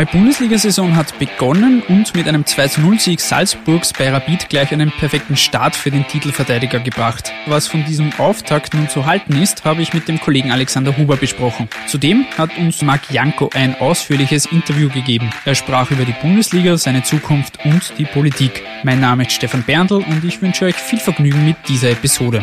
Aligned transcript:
Neue 0.00 0.06
Bundesliga-Saison 0.06 0.96
hat 0.96 1.18
begonnen 1.18 1.82
und 1.86 2.14
mit 2.14 2.26
einem 2.26 2.44
2-0-Sieg 2.44 3.20
Salzburgs 3.20 3.92
bei 3.92 4.10
Rapid 4.10 4.48
gleich 4.48 4.72
einen 4.72 4.90
perfekten 4.90 5.36
Start 5.36 5.76
für 5.76 5.90
den 5.90 6.06
Titelverteidiger 6.06 6.80
gebracht. 6.80 7.34
Was 7.44 7.66
von 7.66 7.84
diesem 7.84 8.10
Auftakt 8.18 8.72
nun 8.72 8.88
zu 8.88 9.04
halten 9.04 9.36
ist, 9.42 9.66
habe 9.66 9.82
ich 9.82 9.92
mit 9.92 10.08
dem 10.08 10.18
Kollegen 10.18 10.52
Alexander 10.52 10.96
Huber 10.96 11.18
besprochen. 11.18 11.68
Zudem 11.86 12.24
hat 12.38 12.56
uns 12.56 12.80
Marc 12.80 13.10
Janko 13.10 13.50
ein 13.52 13.78
ausführliches 13.78 14.46
Interview 14.46 14.88
gegeben. 14.88 15.28
Er 15.44 15.54
sprach 15.54 15.90
über 15.90 16.06
die 16.06 16.14
Bundesliga, 16.22 16.78
seine 16.78 17.02
Zukunft 17.02 17.62
und 17.66 17.92
die 17.98 18.06
Politik. 18.06 18.62
Mein 18.84 19.00
Name 19.00 19.24
ist 19.24 19.32
Stefan 19.32 19.64
Berndl 19.64 19.96
und 19.96 20.24
ich 20.24 20.40
wünsche 20.40 20.64
euch 20.64 20.76
viel 20.76 20.98
Vergnügen 21.00 21.44
mit 21.44 21.56
dieser 21.68 21.90
Episode. 21.90 22.42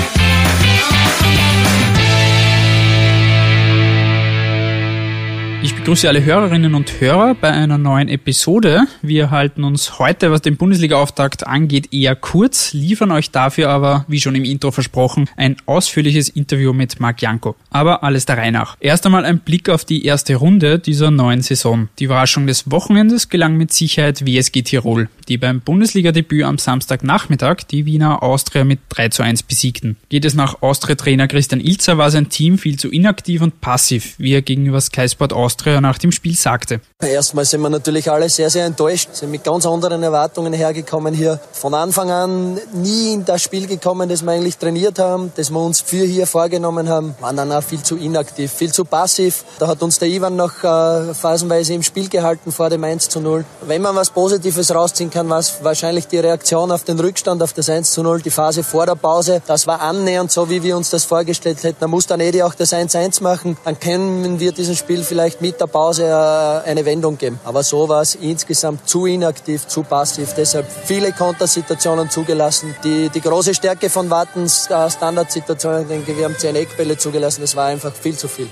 Begrüße 5.81 6.07
alle 6.07 6.23
Hörerinnen 6.23 6.75
und 6.75 7.01
Hörer 7.01 7.33
bei 7.33 7.49
einer 7.49 7.79
neuen 7.79 8.07
Episode. 8.07 8.83
Wir 9.01 9.31
halten 9.31 9.63
uns 9.63 9.97
heute, 9.97 10.29
was 10.29 10.43
den 10.43 10.55
Bundesliga-Auftakt 10.55 11.47
angeht, 11.47 11.91
eher 11.91 12.15
kurz, 12.15 12.71
liefern 12.71 13.09
euch 13.09 13.31
dafür 13.31 13.69
aber, 13.69 14.05
wie 14.07 14.21
schon 14.21 14.35
im 14.35 14.43
Intro 14.43 14.69
versprochen, 14.69 15.27
ein 15.37 15.57
ausführliches 15.65 16.29
Interview 16.29 16.71
mit 16.71 16.99
Marc 16.99 17.23
Janko. 17.23 17.55
Aber 17.71 18.03
alles 18.03 18.27
der 18.27 18.37
Reihe 18.37 18.51
nach. 18.51 18.77
Erst 18.79 19.07
einmal 19.07 19.25
ein 19.25 19.39
Blick 19.39 19.69
auf 19.69 19.83
die 19.83 20.05
erste 20.05 20.35
Runde 20.35 20.77
dieser 20.77 21.09
neuen 21.09 21.41
Saison. 21.41 21.89
Die 21.97 22.03
Überraschung 22.03 22.45
des 22.45 22.69
Wochenendes 22.69 23.29
gelang 23.29 23.57
mit 23.57 23.73
Sicherheit 23.73 24.23
WSG 24.23 24.61
Tirol, 24.61 25.09
die 25.27 25.39
beim 25.39 25.61
Bundesliga-Debüt 25.61 26.43
am 26.43 26.59
Samstagnachmittag 26.59 27.63
die 27.71 27.87
Wiener 27.87 28.21
Austria 28.21 28.65
mit 28.65 28.81
3 28.89 29.09
zu 29.09 29.23
1 29.23 29.41
besiegten. 29.43 29.97
Geht 30.09 30.25
es 30.25 30.35
nach 30.35 30.61
Austria-Trainer 30.61 31.27
Christian 31.27 31.59
Ilzer, 31.59 31.97
war 31.97 32.11
sein 32.11 32.29
Team 32.29 32.59
viel 32.59 32.77
zu 32.77 32.91
inaktiv 32.91 33.41
und 33.41 33.61
passiv, 33.61 34.13
wie 34.19 34.33
er 34.33 34.43
gegenüber 34.43 34.79
Sky 34.79 35.09
Sport 35.09 35.33
Austria 35.33 35.70
Austria 35.71 35.81
nach 35.81 35.97
dem 35.97 36.11
Spiel 36.11 36.35
sagte. 36.35 36.81
Erstmal 37.01 37.45
sind 37.45 37.61
wir 37.61 37.69
natürlich 37.69 38.11
alle 38.11 38.29
sehr, 38.29 38.49
sehr 38.49 38.65
enttäuscht, 38.65 39.09
sind 39.13 39.31
mit 39.31 39.43
ganz 39.43 39.65
anderen 39.65 40.03
Erwartungen 40.03 40.53
hergekommen 40.53 41.13
hier. 41.13 41.39
Von 41.53 41.73
Anfang 41.73 42.11
an 42.11 42.59
nie 42.73 43.13
in 43.13 43.25
das 43.25 43.41
Spiel 43.41 43.67
gekommen, 43.67 44.09
das 44.09 44.23
wir 44.23 44.31
eigentlich 44.31 44.57
trainiert 44.57 44.99
haben, 44.99 45.31
das 45.35 45.49
wir 45.49 45.59
uns 45.59 45.81
für 45.81 46.05
hier 46.05 46.27
vorgenommen 46.27 46.89
haben, 46.89 47.15
waren 47.19 47.37
dann 47.37 47.51
auch 47.51 47.63
viel 47.63 47.81
zu 47.81 47.95
inaktiv, 47.95 48.51
viel 48.51 48.71
zu 48.71 48.85
passiv. 48.85 49.45
Da 49.59 49.67
hat 49.67 49.81
uns 49.81 49.99
der 49.99 50.09
Ivan 50.09 50.35
noch 50.35 50.63
äh, 50.63 51.13
phasenweise 51.13 51.73
im 51.73 51.83
Spiel 51.83 52.09
gehalten 52.09 52.51
vor 52.51 52.69
dem 52.69 52.83
1 52.83 53.09
zu 53.09 53.19
0. 53.19 53.45
Wenn 53.65 53.81
man 53.81 53.95
was 53.95 54.09
Positives 54.09 54.73
rausziehen 54.73 55.09
kann, 55.09 55.29
war 55.29 55.39
es 55.39 55.63
wahrscheinlich 55.63 56.07
die 56.07 56.19
Reaktion 56.19 56.71
auf 56.71 56.83
den 56.83 56.99
Rückstand, 56.99 57.41
auf 57.41 57.53
das 57.53 57.69
1 57.69 57.91
zu 57.91 58.03
0, 58.03 58.21
die 58.21 58.29
Phase 58.29 58.63
vor 58.63 58.85
der 58.85 58.95
Pause. 58.95 59.41
Das 59.47 59.67
war 59.67 59.81
annähernd 59.81 60.31
so, 60.31 60.49
wie 60.49 60.63
wir 60.63 60.75
uns 60.75 60.89
das 60.89 61.05
vorgestellt 61.05 61.63
hätten. 61.63 61.77
Da 61.79 61.87
muss 61.87 62.07
dann 62.07 62.19
Edi 62.19 62.43
auch 62.43 62.55
das 62.55 62.73
1-1 62.73 63.23
machen. 63.23 63.57
Dann 63.63 63.79
können 63.79 64.39
wir 64.39 64.51
diesen 64.51 64.75
Spiel 64.75 65.03
vielleicht 65.03 65.41
mit 65.41 65.60
der 65.61 65.67
Pause 65.67 66.03
äh, 66.05 66.69
eine 66.69 66.83
Wendung 66.85 67.17
geben. 67.17 67.39
Aber 67.45 67.63
so 67.63 67.87
war 67.87 68.01
es 68.01 68.15
insgesamt 68.15 68.89
zu 68.89 69.05
inaktiv, 69.05 69.67
zu 69.67 69.83
passiv. 69.83 70.33
Deshalb 70.35 70.65
viele 70.85 71.11
Kontersituationen 71.13 72.09
zugelassen. 72.09 72.75
Die, 72.83 73.09
die 73.09 73.21
große 73.21 73.53
Stärke 73.53 73.89
von 73.89 74.09
Wattens 74.09 74.69
äh, 74.69 74.89
Standardsituationen, 74.89 75.87
denke, 75.87 76.17
wir 76.17 76.25
haben 76.25 76.37
zehn 76.37 76.55
Eckbälle 76.55 76.97
zugelassen. 76.97 77.41
Das 77.41 77.55
war 77.55 77.67
einfach 77.67 77.93
viel 77.93 78.17
zu 78.17 78.27
viel. 78.27 78.47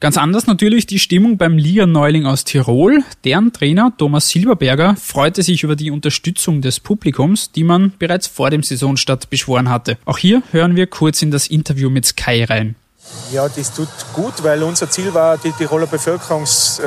Ganz 0.00 0.18
anders 0.18 0.46
natürlich 0.46 0.84
die 0.84 0.98
Stimmung 0.98 1.38
beim 1.38 1.56
Liga-Neuling 1.56 2.26
aus 2.26 2.44
Tirol. 2.44 3.02
Deren 3.24 3.52
Trainer 3.54 3.90
Thomas 3.96 4.28
Silberberger 4.28 4.96
freute 4.96 5.42
sich 5.42 5.62
über 5.62 5.76
die 5.76 5.90
Unterstützung 5.90 6.60
des 6.60 6.78
Publikums, 6.78 7.52
die 7.52 7.64
man 7.64 7.94
bereits 7.98 8.26
vor 8.26 8.50
dem 8.50 8.62
Saisonstart 8.62 9.30
beschworen 9.30 9.70
hatte. 9.70 9.96
Auch 10.04 10.18
hier 10.18 10.42
hören 10.50 10.76
wir 10.76 10.88
kurz 10.88 11.22
in 11.22 11.30
das 11.30 11.46
Interview 11.46 11.88
mit 11.88 12.04
Sky 12.04 12.44
rein. 12.44 12.74
Ja, 13.30 13.48
das 13.48 13.72
tut 13.72 13.88
gut, 14.12 14.44
weil 14.44 14.62
unser 14.62 14.88
Ziel 14.90 15.12
war, 15.12 15.38
die 15.38 15.50
Tiroler 15.52 15.86
Bevölkerung, 15.86 16.42
das 16.42 16.80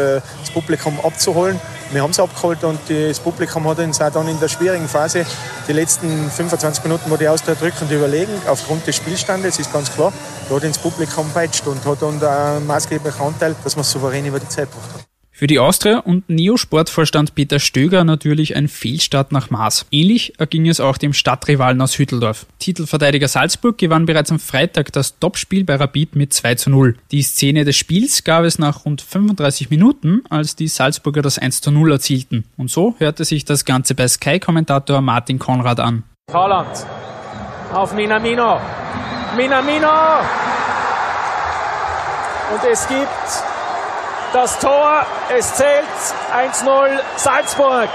Publikum 0.54 1.00
abzuholen. 1.02 1.60
Wir 1.92 2.02
haben 2.02 2.12
es 2.12 2.20
abgeholt 2.20 2.64
und 2.64 2.80
das 2.90 3.20
Publikum 3.20 3.68
hat 3.68 3.80
uns 3.80 4.00
auch 4.02 4.12
dann 4.12 4.28
in 4.28 4.40
der 4.40 4.48
schwierigen 4.48 4.88
Phase, 4.88 5.26
die 5.68 5.74
letzten 5.74 6.30
25 6.30 6.84
Minuten, 6.84 7.10
wo 7.10 7.18
die 7.18 7.28
Austria 7.28 7.56
drückend 7.56 7.92
überlegen, 7.92 8.32
aufgrund 8.48 8.86
des 8.88 8.96
Spielstandes, 8.96 9.60
ist 9.60 9.72
ganz 9.72 9.92
klar, 9.94 10.14
da 10.48 10.56
hat 10.56 10.64
uns 10.64 10.78
Publikum 10.78 11.30
peitscht 11.32 11.66
und 11.68 11.84
hat 11.86 12.02
uns 12.04 12.24
einen 12.24 12.68
maßgeblichen 12.68 13.22
Anteil, 13.22 13.56
dass 13.64 13.76
wir 13.76 13.84
souverän 13.84 14.26
über 14.26 14.40
die 14.40 14.48
Zeit 14.48 14.70
haben. 14.70 14.97
Für 15.38 15.46
die 15.46 15.60
Austria 15.60 16.00
und 16.00 16.28
Neo-Sportvorstand 16.30 17.36
Peter 17.36 17.60
Stöger 17.60 18.04
natürlich 18.04 18.56
ein 18.56 18.68
Fehlstart 18.68 19.32
nach 19.32 19.52
Maß. 19.52 19.86
Ähnlich 19.92 20.34
erging 20.40 20.68
es 20.68 20.80
auch 20.80 20.98
dem 20.98 21.14
Stadtrivalen 21.14 21.80
aus 21.80 22.00
Hütteldorf. 22.00 22.48
Titelverteidiger 22.58 23.28
Salzburg 23.28 23.78
gewann 23.78 24.08
bereits 24.08 24.32
am 24.32 24.40
Freitag 24.40 24.92
das 24.94 25.20
Topspiel 25.20 25.64
bei 25.64 25.76
Rapid 25.76 26.16
mit 26.16 26.34
2 26.34 26.56
zu 26.56 26.72
0. 26.72 26.98
Die 27.12 27.22
Szene 27.22 27.66
des 27.66 27.76
Spiels 27.76 28.24
gab 28.24 28.46
es 28.46 28.58
nach 28.58 28.86
rund 28.86 29.04
35 29.04 29.70
Minuten, 29.70 30.24
als 30.32 30.56
die 30.56 30.68
Salzburger 30.68 31.22
das 31.22 31.38
1 31.38 31.62
zu 31.62 31.70
0 31.70 31.92
erzielten. 31.92 32.46
Und 32.58 32.72
so 32.72 32.96
hörte 32.98 33.24
sich 33.24 33.46
das 33.46 33.64
Ganze 33.64 33.94
bei 33.94 34.08
Sky-Kommentator 34.08 35.02
Martin 35.02 35.38
Konrad 35.38 35.80
an. 35.80 36.02
Holland 36.34 36.84
auf 37.72 37.94
Minamino. 37.94 38.60
Minamino! 39.36 39.88
Und 42.56 42.72
es 42.72 42.88
gibt 42.88 43.57
das 44.34 44.60
Tor. 44.60 45.06
Es 45.30 45.56
zählt 45.56 45.86
1-0 46.34 47.00
Salzburg. 47.16 47.90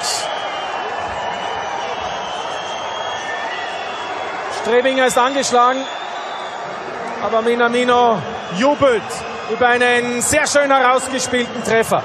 Strebinger 4.62 5.06
ist 5.06 5.18
angeschlagen, 5.18 5.84
aber 7.22 7.42
Minamino 7.42 8.22
jubelt 8.56 9.02
über 9.50 9.68
einen 9.68 10.22
sehr 10.22 10.46
schön 10.46 10.70
herausgespielten 10.70 11.64
Treffer. 11.64 12.02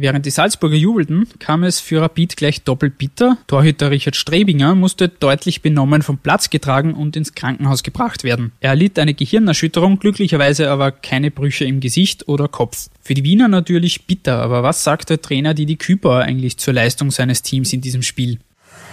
Während 0.00 0.26
die 0.26 0.30
Salzburger 0.30 0.76
jubelten, 0.76 1.26
kam 1.40 1.64
es 1.64 1.80
für 1.80 2.00
Rapid 2.00 2.36
gleich 2.36 2.62
doppelt 2.62 2.98
bitter. 2.98 3.36
Torhüter 3.48 3.90
Richard 3.90 4.14
Strebinger 4.14 4.76
musste 4.76 5.08
deutlich 5.08 5.60
benommen 5.60 6.02
vom 6.02 6.18
Platz 6.18 6.50
getragen 6.50 6.94
und 6.94 7.16
ins 7.16 7.34
Krankenhaus 7.34 7.82
gebracht 7.82 8.22
werden. 8.22 8.52
Er 8.60 8.70
erlitt 8.70 8.96
eine 9.00 9.12
Gehirnerschütterung, 9.12 9.98
glücklicherweise 9.98 10.70
aber 10.70 10.92
keine 10.92 11.32
Brüche 11.32 11.64
im 11.64 11.80
Gesicht 11.80 12.28
oder 12.28 12.46
Kopf. 12.46 12.90
Für 13.02 13.14
die 13.14 13.24
Wiener 13.24 13.48
natürlich 13.48 14.06
bitter, 14.06 14.40
aber 14.40 14.62
was 14.62 14.84
sagt 14.84 15.10
der 15.10 15.20
Trainer 15.20 15.52
Didi 15.52 15.74
Küper 15.74 16.20
eigentlich 16.20 16.58
zur 16.58 16.74
Leistung 16.74 17.10
seines 17.10 17.42
Teams 17.42 17.72
in 17.72 17.80
diesem 17.80 18.02
Spiel? 18.02 18.38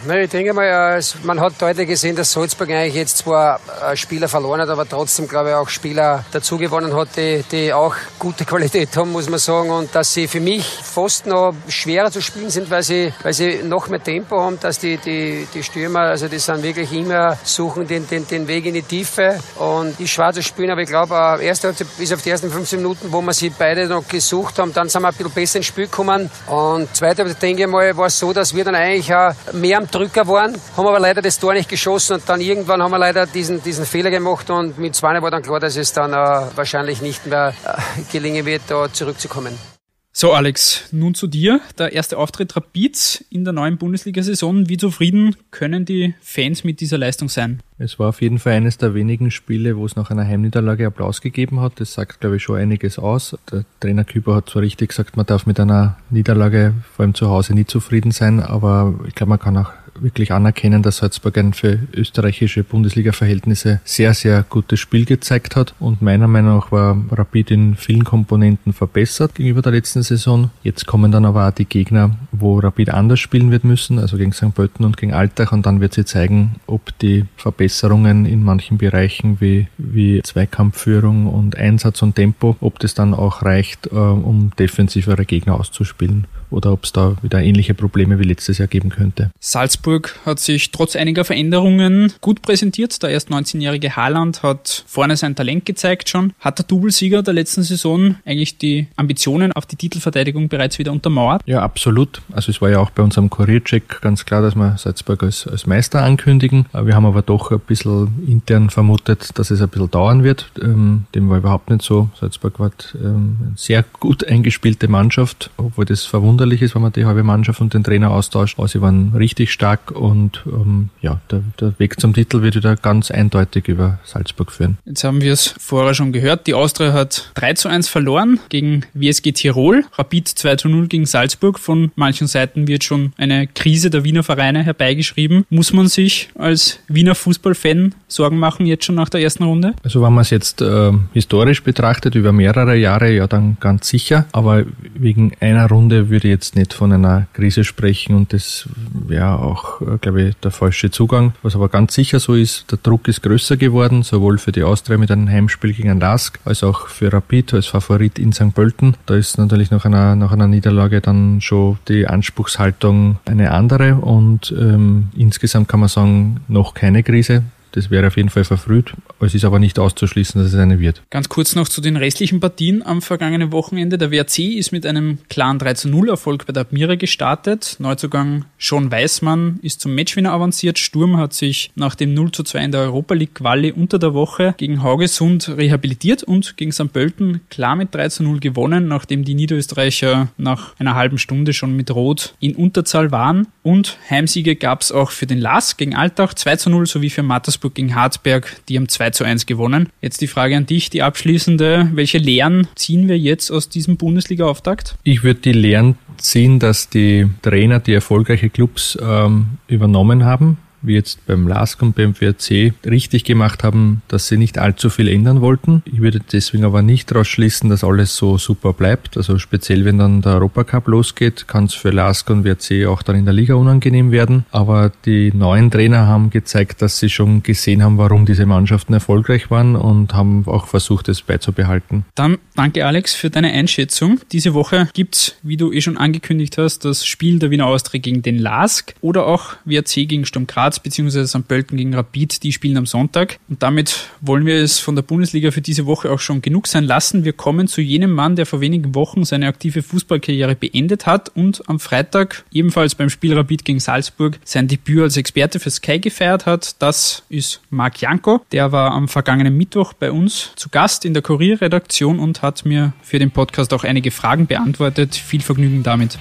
Na, 0.04 0.20
ich 0.20 0.30
denke 0.30 0.54
mal, 0.54 1.00
man 1.24 1.40
hat 1.40 1.60
deutlich 1.60 1.88
gesehen, 1.88 2.16
dass 2.16 2.32
Salzburg 2.32 2.70
eigentlich 2.70 2.94
jetzt 2.94 3.18
zwar 3.20 3.60
Spieler 3.96 4.28
verloren 4.28 4.62
hat, 4.62 4.70
aber 4.70 4.88
trotzdem, 4.88 5.28
glaube 5.28 5.50
ich, 5.50 5.56
auch 5.56 5.70
Spieler 5.70 6.24
dazugewonnen 6.32 6.96
hat, 6.96 7.10
die, 7.18 7.44
die 7.52 7.74
auch 7.74 7.96
gute 8.20 8.46
Qualität 8.46 8.96
haben, 8.96 9.12
muss 9.12 9.30
man 9.30 9.40
sagen. 9.40 9.72
Und 9.72 9.96
dass 9.96 10.14
sie 10.14 10.28
für 10.28 10.40
mich 10.40 10.64
fast 10.66 11.26
noch 11.26 11.56
schwerer 11.70 12.12
zu 12.12 12.22
spielen 12.22 12.50
sind, 12.50 12.70
weil 12.70 12.84
sie, 12.84 13.14
weil 13.24 13.34
sie 13.34 13.64
noch 13.64 13.88
mehr 13.88 14.04
Tempo 14.04 14.40
haben, 14.40 14.60
dass 14.60 14.78
die, 14.78 14.98
die, 14.98 15.48
die 15.52 15.64
Stürmer, 15.64 16.02
also 16.02 16.28
die 16.28 16.40
sind 16.40 16.62
wirklich 16.62 16.92
immer, 16.94 17.38
suchen 17.44 17.88
den, 17.88 18.08
den, 18.08 18.28
den 18.28 18.48
Weg 18.48 18.66
in 18.66 18.76
die 18.76 18.84
Tiefe. 18.84 19.40
Und 19.56 20.00
ist 20.00 20.12
schwer 20.12 20.34
zu 20.34 20.44
spielen, 20.44 20.70
aber 20.70 20.82
ich 20.82 20.90
glaube, 20.90 21.40
erste 21.42 21.74
bis 21.98 22.14
auf 22.14 22.22
die 22.22 22.30
ersten 22.30 22.52
15 22.52 22.80
Minuten, 22.80 23.12
wo 23.12 23.22
wir 23.22 23.34
sie 23.34 23.50
beide 23.50 23.88
noch 23.88 24.08
gesucht 24.08 24.60
haben, 24.60 24.72
dann 24.74 24.88
sind 24.88 25.02
wir 25.02 25.08
ein 25.08 25.16
bisschen 25.16 25.32
besser 25.32 25.58
ins 25.58 25.66
Spiel 25.66 25.86
gekommen. 25.86 26.30
Und 26.48 26.96
zweite, 26.96 27.26
denke 27.36 27.64
ich 27.64 27.68
mal, 27.68 27.98
war 27.98 28.08
es 28.08 28.20
so, 28.20 28.34
dass 28.34 28.54
wir 28.54 28.64
dann 28.64 28.76
eigentlich 28.76 29.12
mehr 29.54 29.78
am 29.80 29.85
Drücker 29.88 30.28
waren, 30.28 30.56
haben 30.76 30.88
aber 30.88 31.00
leider 31.00 31.22
das 31.22 31.40
Tor 31.40 31.54
nicht 31.54 31.70
geschossen 31.70 32.14
und 32.16 32.30
dann 32.30 32.42
irgendwann 32.42 32.82
haben 32.82 32.92
wir 32.92 33.00
leider 33.00 33.26
diesen, 33.26 33.62
diesen 33.62 33.86
Fehler 33.86 34.12
gemacht 34.12 34.50
und 34.50 34.78
mit 34.78 34.96
zwei 34.96 35.22
war 35.22 35.32
dann 35.32 35.44
klar, 35.44 35.60
dass 35.60 35.76
es 35.76 35.94
dann 35.94 36.14
äh, 36.14 36.16
wahrscheinlich 36.56 37.02
nicht 37.02 37.26
mehr 37.26 37.54
äh, 37.66 38.02
gelingen 38.12 38.46
wird, 38.46 38.64
da 38.68 38.92
zurückzukommen. 38.92 39.75
So, 40.18 40.32
Alex, 40.32 40.94
nun 40.94 41.14
zu 41.14 41.28
dir. 41.28 41.60
Der 41.78 41.92
erste 41.92 42.18
Auftritt 42.18 42.56
Rapids 42.56 43.26
in 43.30 43.44
der 43.44 43.52
neuen 43.52 43.78
Bundesliga-Saison. 43.78 44.70
Wie 44.70 44.78
zufrieden 44.78 45.36
können 45.52 45.84
die 45.84 46.16
Fans 46.22 46.64
mit 46.64 46.80
dieser 46.80 46.98
Leistung 46.98 47.28
sein? 47.28 47.62
Es 47.80 48.00
war 48.00 48.08
auf 48.08 48.22
jeden 48.22 48.40
Fall 48.40 48.54
eines 48.54 48.78
der 48.78 48.94
wenigen 48.94 49.30
Spiele, 49.30 49.76
wo 49.76 49.86
es 49.86 49.98
nach 49.98 50.12
einer 50.12 50.24
Heimniederlage 50.24 50.88
Applaus 50.88 51.20
gegeben 51.20 51.60
hat. 51.60 51.82
Das 51.82 51.92
sagt, 51.92 52.22
glaube 52.22 52.38
ich, 52.38 52.44
schon 52.44 52.56
einiges 52.56 52.98
aus. 52.98 53.38
Der 53.52 53.66
Trainer 53.82 54.06
Küper 54.06 54.36
hat 54.36 54.50
zwar 54.50 54.62
richtig 54.62 54.88
gesagt, 54.88 55.18
man 55.18 55.26
darf 55.26 55.48
mit 55.48 55.60
einer 55.60 55.98
Niederlage 56.10 56.76
vor 56.94 57.04
allem 57.04 57.14
zu 57.14 57.28
Hause 57.28 57.54
nie 57.54 57.66
zufrieden 57.66 58.12
sein, 58.12 58.40
aber 58.40 58.98
ich 59.06 59.16
glaube, 59.16 59.32
man 59.32 59.40
kann 59.40 59.58
auch 59.58 59.74
wirklich 60.00 60.32
anerkennen, 60.32 60.84
dass 60.84 60.98
Salzburg 60.98 61.38
ein 61.38 61.54
für 61.54 61.80
österreichische 61.94 62.64
Bundesliga-Verhältnisse 62.64 63.82
sehr, 63.84 64.14
sehr 64.14 64.44
gutes 64.50 64.80
Spiel 64.80 65.06
gezeigt 65.06 65.56
hat. 65.56 65.74
Und 65.80 66.02
meiner 66.02 66.28
Meinung 66.28 66.58
nach 66.58 66.72
war 66.72 66.98
Rapid 67.12 67.52
in 67.52 67.76
vielen 67.76 68.04
Komponenten 68.04 68.74
verbessert 68.74 69.36
gegenüber 69.36 69.62
der 69.62 69.74
letzten 69.74 70.04
Saison. 70.04 70.52
Jetzt 70.64 70.86
kommen 70.86 71.12
dann 71.12 71.26
aber 71.26 71.48
auch 71.48 71.52
die 71.52 71.66
Gegner, 71.66 72.12
wo 72.32 72.60
Rapid 72.60 72.90
anders 72.90 73.20
spielen 73.20 73.52
wird 73.52 73.64
müssen, 73.64 74.00
also 74.00 74.18
gegen 74.18 74.34
St. 74.34 74.54
Pölten 74.54 74.86
und 74.86 74.98
gegen 74.98 75.14
Altach. 75.14 75.52
Und 75.52 75.66
dann 75.66 75.82
wird 75.82 75.94
sie 75.94 76.06
zeigen, 76.06 76.56
ob 76.68 76.98
die 77.00 77.26
Verbesserungen 77.38 78.26
in 78.26 78.44
manchen 78.44 78.78
Bereichen 78.78 79.40
wie, 79.40 79.68
wie 79.78 80.22
Zweikampfführung 80.22 81.28
und 81.28 81.58
Einsatz 81.58 82.02
und 82.02 82.16
Tempo, 82.16 82.56
ob 82.60 82.80
das 82.80 82.94
dann 82.94 83.14
auch 83.14 83.44
reicht, 83.44 83.88
äh, 83.88 83.96
um 83.96 84.52
defensivere 84.58 85.26
Gegner 85.26 85.60
auszuspielen 85.60 86.28
oder 86.50 86.72
ob 86.72 86.84
es 86.86 86.94
da 86.94 87.16
wieder 87.22 87.42
ähnliche 87.42 87.74
Probleme 87.74 88.20
wie 88.20 88.24
letztes 88.24 88.58
Jahr 88.58 88.68
geben 88.68 88.90
könnte. 88.90 89.32
Salzburg 89.40 90.20
hat 90.26 90.40
sich 90.40 90.72
trotz 90.72 90.96
einiger 90.96 91.26
Veränderungen 91.26 92.14
gut 92.22 92.42
präsentiert. 92.42 93.02
Der 93.04 93.10
erst 93.10 93.30
19-jährige 93.30 93.96
Haaland 93.96 94.44
hat 94.44 94.84
vorne 94.88 95.18
sein 95.18 95.36
Talent 95.36 95.66
gezeigt 95.66 96.10
schon. 96.10 96.34
Hat 96.40 96.60
der 96.60 96.66
Doublesieger 96.66 97.24
der 97.24 97.34
letzten 97.34 97.64
Saison 97.64 98.16
eigentlich 98.26 98.58
die 98.58 98.88
Ambitionen 98.96 99.52
auf 99.52 99.66
die 99.66 99.76
Titelverteidigung 99.76 100.50
bereits 100.50 100.80
wieder 100.80 100.92
untermauert? 100.92 101.42
Ja, 101.46 101.62
absolut. 101.62 102.22
Also 102.32 102.52
es 102.52 102.62
war 102.62 102.70
ja 102.70 102.80
auch 102.80 102.90
bei 102.90 103.04
unserem 103.04 103.30
Kuriercheck 103.30 104.02
ganz 104.02 104.26
klar, 104.26 104.42
dass 104.42 104.56
wir 104.56 104.78
Salzburg 104.78 105.24
als, 105.24 105.48
als 105.48 105.68
Meister 105.68 106.04
ankündigen. 106.04 106.66
Wir 106.74 106.96
haben 106.96 107.06
aber 107.06 107.22
doch 107.22 107.52
ein 107.52 107.60
bisschen 107.60 108.26
intern 108.28 108.70
vermutet, 108.70 109.38
dass 109.38 109.52
es 109.52 109.62
ein 109.62 109.70
bisschen 109.70 109.92
dauern 109.92 110.24
wird. 110.24 110.52
Ähm, 110.62 111.06
dem 111.14 111.30
war 111.30 111.38
überhaupt 111.38 111.70
nicht 111.70 111.82
so. 111.82 112.10
Salzburg 112.20 112.60
war 112.60 112.72
ähm, 112.96 113.38
eine 113.42 113.54
sehr 113.56 113.84
gut 114.00 114.28
eingespielte 114.28 114.88
Mannschaft, 114.88 115.50
obwohl 115.58 115.86
das 115.86 116.06
verwundert 116.06 116.35
verwunderlich 116.36 116.62
ist, 116.62 116.76
wenn 116.76 116.82
man 116.82 116.92
die 116.92 117.06
halbe 117.06 117.24
Mannschaft 117.24 117.62
und 117.62 117.74
den 117.74 117.84
Trainer 117.84 118.12
austauscht. 118.12 118.58
Aber 118.58 118.68
sie 118.68 118.82
waren 118.82 119.14
richtig 119.16 119.54
stark 119.54 119.92
und 119.92 120.44
ähm, 120.46 120.90
ja, 121.02 121.22
der, 121.32 121.44
der 121.60 121.80
Weg 121.80 122.00
zum 122.00 122.14
Titel 122.14 122.42
wird 122.42 122.56
wieder 122.56 122.76
ganz 122.76 123.10
eindeutig 123.10 123.68
über 123.68 124.00
Salzburg 124.04 124.52
führen. 124.52 124.78
Jetzt 124.86 125.04
haben 125.04 125.22
wir 125.22 125.32
es 125.32 125.56
vorher 125.58 125.94
schon 125.94 126.12
gehört. 126.12 126.48
Die 126.48 126.54
Austria 126.54 126.92
hat 126.92 127.32
3 127.36 127.54
zu 127.54 127.70
1 127.70 127.88
verloren 127.88 128.40
gegen 128.50 128.84
WSG 128.94 129.32
Tirol. 129.32 129.86
Rapid 129.94 130.28
2 130.28 130.56
zu 130.58 130.70
0 130.70 130.88
gegen 130.88 131.06
Salzburg. 131.06 131.58
Von 131.58 131.92
manchen 131.96 132.28
Seiten 132.28 132.68
wird 132.68 132.84
schon 132.84 133.14
eine 133.18 133.48
Krise 133.48 133.90
der 133.90 134.04
Wiener 134.04 134.24
Vereine 134.24 134.64
herbeigeschrieben. 134.64 135.46
Muss 135.50 135.72
man 135.72 135.88
sich 135.88 136.30
als 136.38 136.80
Wiener 136.90 137.16
Fußballfan 137.16 137.96
Sorgen 138.08 138.38
machen, 138.38 138.66
jetzt 138.66 138.86
schon 138.86 138.96
nach 138.96 139.10
der 139.10 139.22
ersten 139.22 139.44
Runde? 139.44 139.74
Also 139.84 140.02
wenn 140.02 140.14
man 140.14 140.24
es 140.24 140.30
jetzt 140.30 140.62
äh, 140.62 140.92
historisch 141.14 141.64
betrachtet, 141.64 142.16
über 142.16 142.32
mehrere 142.32 142.76
Jahre, 142.76 143.12
ja 143.12 143.28
dann 143.28 143.58
ganz 143.60 143.88
sicher. 143.88 144.26
Aber 144.34 144.66
wegen 144.96 145.32
einer 145.40 145.68
Runde 145.68 146.10
würde 146.10 146.25
ich 146.26 146.32
jetzt 146.32 146.56
nicht 146.56 146.74
von 146.74 146.92
einer 146.92 147.28
Krise 147.34 147.64
sprechen 147.64 148.16
und 148.16 148.34
das 148.34 148.68
wäre 148.94 149.40
auch, 149.40 149.82
äh, 149.82 149.98
glaube 150.00 150.22
ich, 150.24 150.36
der 150.38 150.52
falsche 150.52 150.92
Zugang. 150.92 151.34
Was 151.44 151.56
aber 151.56 151.70
ganz 151.70 151.94
sicher 151.94 152.20
so 152.20 152.34
ist, 152.34 152.72
der 152.72 152.80
Druck 152.82 153.08
ist 153.08 153.24
größer 153.24 153.58
geworden, 153.58 154.04
sowohl 154.04 154.38
für 154.38 154.52
die 154.52 154.64
Austria 154.64 154.98
mit 154.98 155.12
einem 155.12 155.30
Heimspiel 155.30 155.74
gegen 155.74 156.00
Lask, 156.00 156.40
als 156.46 156.64
auch 156.64 156.88
für 156.88 157.12
Rapid 157.12 157.54
als 157.54 157.68
Favorit 157.68 158.20
in 158.20 158.34
St. 158.34 158.54
Pölten. 158.54 158.96
Da 159.06 159.16
ist 159.16 159.38
natürlich 159.38 159.72
nach 159.72 159.86
einer, 159.86 160.16
nach 160.16 160.32
einer 160.32 160.48
Niederlage 160.48 161.02
dann 161.02 161.42
schon 161.42 161.78
die 161.88 162.08
Anspruchshaltung 162.08 163.18
eine 163.26 163.52
andere 163.52 163.96
und 163.96 164.54
ähm, 164.58 165.10
insgesamt 165.16 165.68
kann 165.68 165.80
man 165.80 165.90
sagen, 165.90 166.42
noch 166.48 166.74
keine 166.74 167.04
Krise. 167.04 167.44
Das 167.76 167.92
wäre 167.92 168.08
auf 168.08 168.16
jeden 168.16 168.30
Fall 168.30 168.46
verfrüht. 168.46 168.94
Es 169.20 169.36
ist 169.36 169.44
aber 169.44 169.60
nicht 169.60 169.80
auszuschließen, 169.80 170.42
dass 170.42 170.54
es 170.54 170.60
eine 170.60 170.80
wird. 170.80 171.02
Ganz 171.10 171.28
kurz 171.28 171.56
noch 171.56 171.68
zu 171.68 171.82
den 171.82 171.98
restlichen 171.98 172.40
Partien 172.40 172.86
am 172.86 173.02
vergangenen 173.02 173.52
Wochenende. 173.52 173.98
Der 173.98 174.12
WRC 174.12 174.40
ist 174.40 174.72
mit 174.72 174.86
einem 174.86 175.18
klaren 175.28 175.60
3 175.60 175.74
zu 175.74 175.90
0 175.90 176.10
Erfolg 176.10 176.46
bei 176.46 176.54
der 176.54 176.62
Admira 176.62 176.96
gestartet. 176.96 177.76
Neuzugang 177.80 178.46
Sean 178.58 178.92
Weißmann 178.92 179.60
ist 179.62 179.82
zum 179.82 179.94
Matchwinner 179.94 180.32
avanciert. 180.32 180.80
Sturm 180.80 181.18
hat 181.18 181.34
sich 181.34 181.72
nach 181.76 181.96
dem 181.96 182.14
0 182.14 182.32
zu 182.32 182.44
2 182.44 182.64
in 182.64 182.72
der 182.72 182.82
Europa 182.82 183.14
League 183.14 183.36
Quali 183.36 183.74
unter 183.74 184.00
der 184.00 184.14
Woche 184.14 184.56
gegen 184.58 184.82
Haugesund 184.82 185.50
rehabilitiert 185.50 186.24
und 186.24 186.56
gegen 186.56 186.72
St. 186.72 186.94
Pölten 186.94 187.42
klar 187.50 187.76
mit 187.76 187.94
3 187.94 188.08
zu 188.08 188.24
0 188.24 188.40
gewonnen, 188.40 188.88
nachdem 188.88 189.26
die 189.26 189.36
Niederösterreicher 189.36 190.30
nach 190.38 190.80
einer 190.80 190.96
halben 190.96 191.18
Stunde 191.18 191.52
schon 191.52 191.76
mit 191.76 191.92
Rot 191.92 192.36
in 192.40 192.56
Unterzahl 192.56 193.12
waren. 193.12 193.48
Und 193.64 193.98
Heimsiege 194.10 194.56
gab 194.56 194.82
es 194.82 194.94
auch 194.94 195.12
für 195.12 195.26
den 195.26 195.40
LAS 195.40 195.76
gegen 195.76 195.94
Altach 195.94 196.34
2 196.34 196.56
zu 196.56 196.70
0 196.70 196.86
sowie 196.86 197.10
für 197.10 197.24
Mattersburg 197.24 197.65
Salzburg 197.66 197.76
gegen 197.76 197.96
Harzberg, 197.96 198.56
die 198.70 198.78
haben 198.78 198.88
2 198.88 199.10
zu 199.12 199.24
1 199.24 199.46
gewonnen. 199.46 199.90
Jetzt 200.02 200.22
die 200.22 200.28
Frage 200.28 200.56
an 200.56 200.66
dich, 200.66 200.90
die 200.90 201.02
abschließende. 201.02 201.90
Welche 201.94 202.18
Lehren 202.20 202.68
ziehen 202.76 203.08
wir 203.08 203.18
jetzt 203.18 203.52
aus 203.52 203.70
diesem 203.70 203.98
Bundesliga-Auftakt? 203.98 204.96
Ich 205.04 205.24
würde 205.24 205.40
die 205.42 205.54
Lehren 205.54 205.98
ziehen, 206.18 206.60
dass 206.60 206.90
die 206.90 207.28
Trainer, 207.42 207.80
die 207.80 207.94
erfolgreiche 207.94 208.50
Clubs 208.50 208.98
ähm, 209.02 209.58
übernommen 209.68 210.26
haben, 210.26 210.58
wie 210.86 210.94
jetzt 210.94 211.26
beim 211.26 211.48
LASK 211.48 211.82
und 211.82 211.96
beim 211.96 212.20
WRC 212.20 212.74
richtig 212.86 213.24
gemacht 213.24 213.64
haben, 213.64 214.02
dass 214.08 214.28
sie 214.28 214.38
nicht 214.38 214.58
allzu 214.58 214.90
viel 214.90 215.08
ändern 215.08 215.42
wollten. 215.42 215.84
Ich 215.86 216.02
würde 216.02 216.20
deswegen 216.20 216.66
aber 216.66 216.82
nicht 216.82 217.12
daraus 217.12 217.28
schließen, 217.28 217.70
dass 217.70 217.84
alles 217.84 218.16
so 218.16 218.38
super 218.38 218.74
bleibt. 218.74 219.18
Also 219.18 219.38
speziell, 219.38 219.86
wenn 219.86 219.98
dann 219.98 220.22
der 220.22 220.34
Europacup 220.34 220.88
losgeht, 220.88 221.48
kann 221.48 221.66
es 221.66 221.74
für 221.74 221.90
LASK 221.90 222.30
und 222.30 222.44
WRC 222.44 222.88
auch 222.88 223.02
dann 223.04 223.16
in 223.16 223.26
der 223.26 223.34
Liga 223.34 223.56
unangenehm 223.56 224.12
werden. 224.12 224.46
Aber 224.52 224.92
die 225.06 225.32
neuen 225.34 225.72
Trainer 225.72 226.08
haben 226.08 226.30
gezeigt, 226.30 226.82
dass 226.82 227.00
sie 227.00 227.10
schon 227.10 227.44
gesehen 227.44 227.84
haben, 227.84 227.98
warum 227.98 228.26
diese 228.26 228.46
Mannschaften 228.46 228.94
erfolgreich 228.94 229.50
waren 229.52 229.76
und 229.76 230.14
haben 230.14 230.44
auch 230.48 230.68
versucht, 230.68 231.10
es 231.10 231.22
beizubehalten. 231.22 232.06
Dann 232.16 232.38
danke 232.56 232.86
Alex 232.86 233.14
für 233.14 233.30
deine 233.30 233.52
Einschätzung. 233.52 234.20
Diese 234.32 234.54
Woche 234.54 234.90
gibt's, 234.94 235.36
wie 235.44 235.58
du 235.58 235.72
eh 235.72 235.82
schon 235.82 235.98
angekündigt 235.98 236.58
hast, 236.58 236.86
das 236.86 237.06
Spiel 237.06 237.40
der 237.40 237.52
Wiener 237.52 237.68
Austria 237.68 238.00
gegen 238.00 238.22
den 238.22 238.38
LASK 238.38 238.96
oder 239.02 239.26
auch 239.26 239.56
WRC 239.66 240.08
gegen 240.08 240.26
Sturm 240.26 240.48
Graz 240.48 240.75
Graz 240.76 240.80
bzw. 240.80 241.26
St. 241.26 241.48
Pölten 241.48 241.78
gegen 241.78 241.94
Rapid, 241.94 242.44
die 242.44 242.52
spielen 242.52 242.78
am 242.78 242.86
Sonntag. 242.86 243.38
Und 243.48 243.64
damit 243.64 244.10
wollen 244.22 244.46
wir 244.46 244.56
es 244.62 244.80
von 244.80 244.96
der 244.96 245.04
Bundesliga 245.04 245.52
für 245.52 245.62
diese 245.62 245.86
Woche 245.86 246.12
auch 246.12 246.20
schon 246.20 246.42
genug 246.42 246.68
sein 246.68 246.84
lassen. 246.84 247.24
Wir 247.24 247.34
kommen 247.34 247.68
zu 247.68 247.82
jenem 247.82 248.12
Mann, 248.12 248.36
der 248.36 248.46
vor 248.46 248.62
wenigen 248.62 248.96
Wochen 248.96 249.26
seine 249.26 249.48
aktive 249.48 249.82
Fußballkarriere 249.82 250.56
beendet 250.56 251.06
hat 251.06 251.30
und 251.30 251.68
am 251.70 251.80
Freitag 251.80 252.44
ebenfalls 252.52 252.96
beim 252.96 253.10
Spiel 253.10 253.34
Rapid 253.34 253.66
gegen 253.66 253.80
Salzburg 253.80 254.40
sein 254.44 254.68
Debüt 254.68 255.02
als 255.02 255.18
Experte 255.18 255.60
für 255.60 255.70
Sky 255.70 256.00
gefeiert 256.00 256.46
hat. 256.46 256.76
Das 256.80 257.24
ist 257.30 257.62
Marc 257.70 258.02
Janko. 258.02 258.42
Der 258.52 258.72
war 258.72 258.92
am 258.92 259.08
vergangenen 259.08 259.56
Mittwoch 259.56 259.94
bei 259.94 260.12
uns 260.12 260.52
zu 260.56 260.70
Gast 260.70 261.06
in 261.06 261.14
der 261.14 261.24
Kurierredaktion 261.24 262.20
und 262.20 262.42
hat 262.42 262.66
mir 262.66 262.94
für 263.02 263.20
den 263.20 263.32
Podcast 263.32 263.74
auch 263.74 263.84
einige 263.84 264.12
Fragen 264.12 264.48
beantwortet. 264.48 265.16
Viel 265.16 265.42
Vergnügen 265.42 265.84
damit. 265.84 266.18